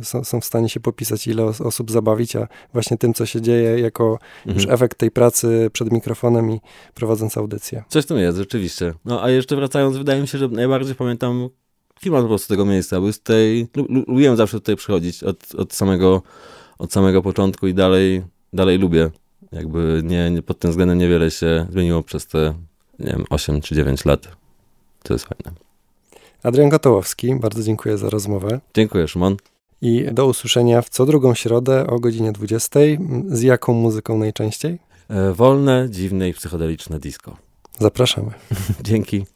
e, 0.00 0.04
są, 0.04 0.24
są 0.24 0.40
w 0.40 0.44
stanie 0.44 0.68
się 0.68 0.80
popisać, 0.80 1.26
ile 1.26 1.44
osób 1.44 1.90
zabawić, 1.90 2.36
a 2.36 2.48
właśnie 2.72 2.96
tym, 2.96 3.14
co 3.14 3.26
się 3.26 3.40
dzieje, 3.40 3.80
jak 3.80 3.95
jako 3.96 4.18
mhm. 4.46 4.56
już 4.56 4.74
efekt 4.74 4.98
tej 4.98 5.10
pracy 5.10 5.70
przed 5.72 5.92
mikrofonem 5.92 6.50
i 6.50 6.60
prowadząc 6.94 7.36
audycję. 7.36 7.84
Coś 7.88 8.04
w 8.04 8.06
tym 8.06 8.18
jest, 8.18 8.38
rzeczywiście. 8.38 8.94
No 9.04 9.22
a 9.22 9.30
jeszcze 9.30 9.56
wracając, 9.56 9.96
wydaje 9.96 10.20
mi 10.20 10.28
się, 10.28 10.38
że 10.38 10.48
najbardziej 10.48 10.94
pamiętam 10.94 11.48
klimat 12.00 12.22
po 12.22 12.28
prostu 12.28 12.48
tego 12.48 12.64
miejsca, 12.64 13.00
bo 13.00 13.12
z 13.12 13.20
tej, 13.20 13.66
lubiłem 14.06 14.36
zawsze 14.36 14.60
tutaj 14.60 14.76
przychodzić 14.76 15.22
od, 15.22 15.54
od, 15.54 15.74
samego, 15.74 16.22
od 16.78 16.92
samego 16.92 17.22
początku 17.22 17.66
i 17.66 17.74
dalej, 17.74 18.22
dalej 18.52 18.78
lubię. 18.78 19.10
Jakby 19.52 20.00
nie, 20.04 20.30
nie, 20.30 20.42
pod 20.42 20.58
tym 20.58 20.70
względem 20.70 20.98
niewiele 20.98 21.30
się 21.30 21.66
zmieniło 21.70 22.02
przez 22.02 22.26
te, 22.26 22.54
nie 22.98 23.12
wiem, 23.12 23.24
8 23.30 23.60
czy 23.60 23.74
9 23.74 24.04
lat. 24.04 24.28
To 25.02 25.14
jest 25.14 25.24
fajne. 25.24 25.58
Adrian 26.42 26.68
Gotołowski, 26.68 27.34
bardzo 27.34 27.62
dziękuję 27.62 27.98
za 27.98 28.10
rozmowę. 28.10 28.60
Dziękuję, 28.74 29.08
Szymon. 29.08 29.36
I 29.80 30.06
do 30.12 30.26
usłyszenia 30.26 30.82
w 30.82 30.88
co 30.88 31.06
drugą 31.06 31.34
środę 31.34 31.86
o 31.86 31.98
godzinie 31.98 32.32
20. 32.32 32.80
Z 33.28 33.42
jaką 33.42 33.72
muzyką 33.72 34.18
najczęściej? 34.18 34.78
E, 35.08 35.32
wolne, 35.32 35.86
dziwne 35.90 36.28
i 36.28 36.34
psychodeliczne 36.34 36.98
disco. 36.98 37.36
Zapraszamy. 37.78 38.30
Dzięki. 38.84 39.26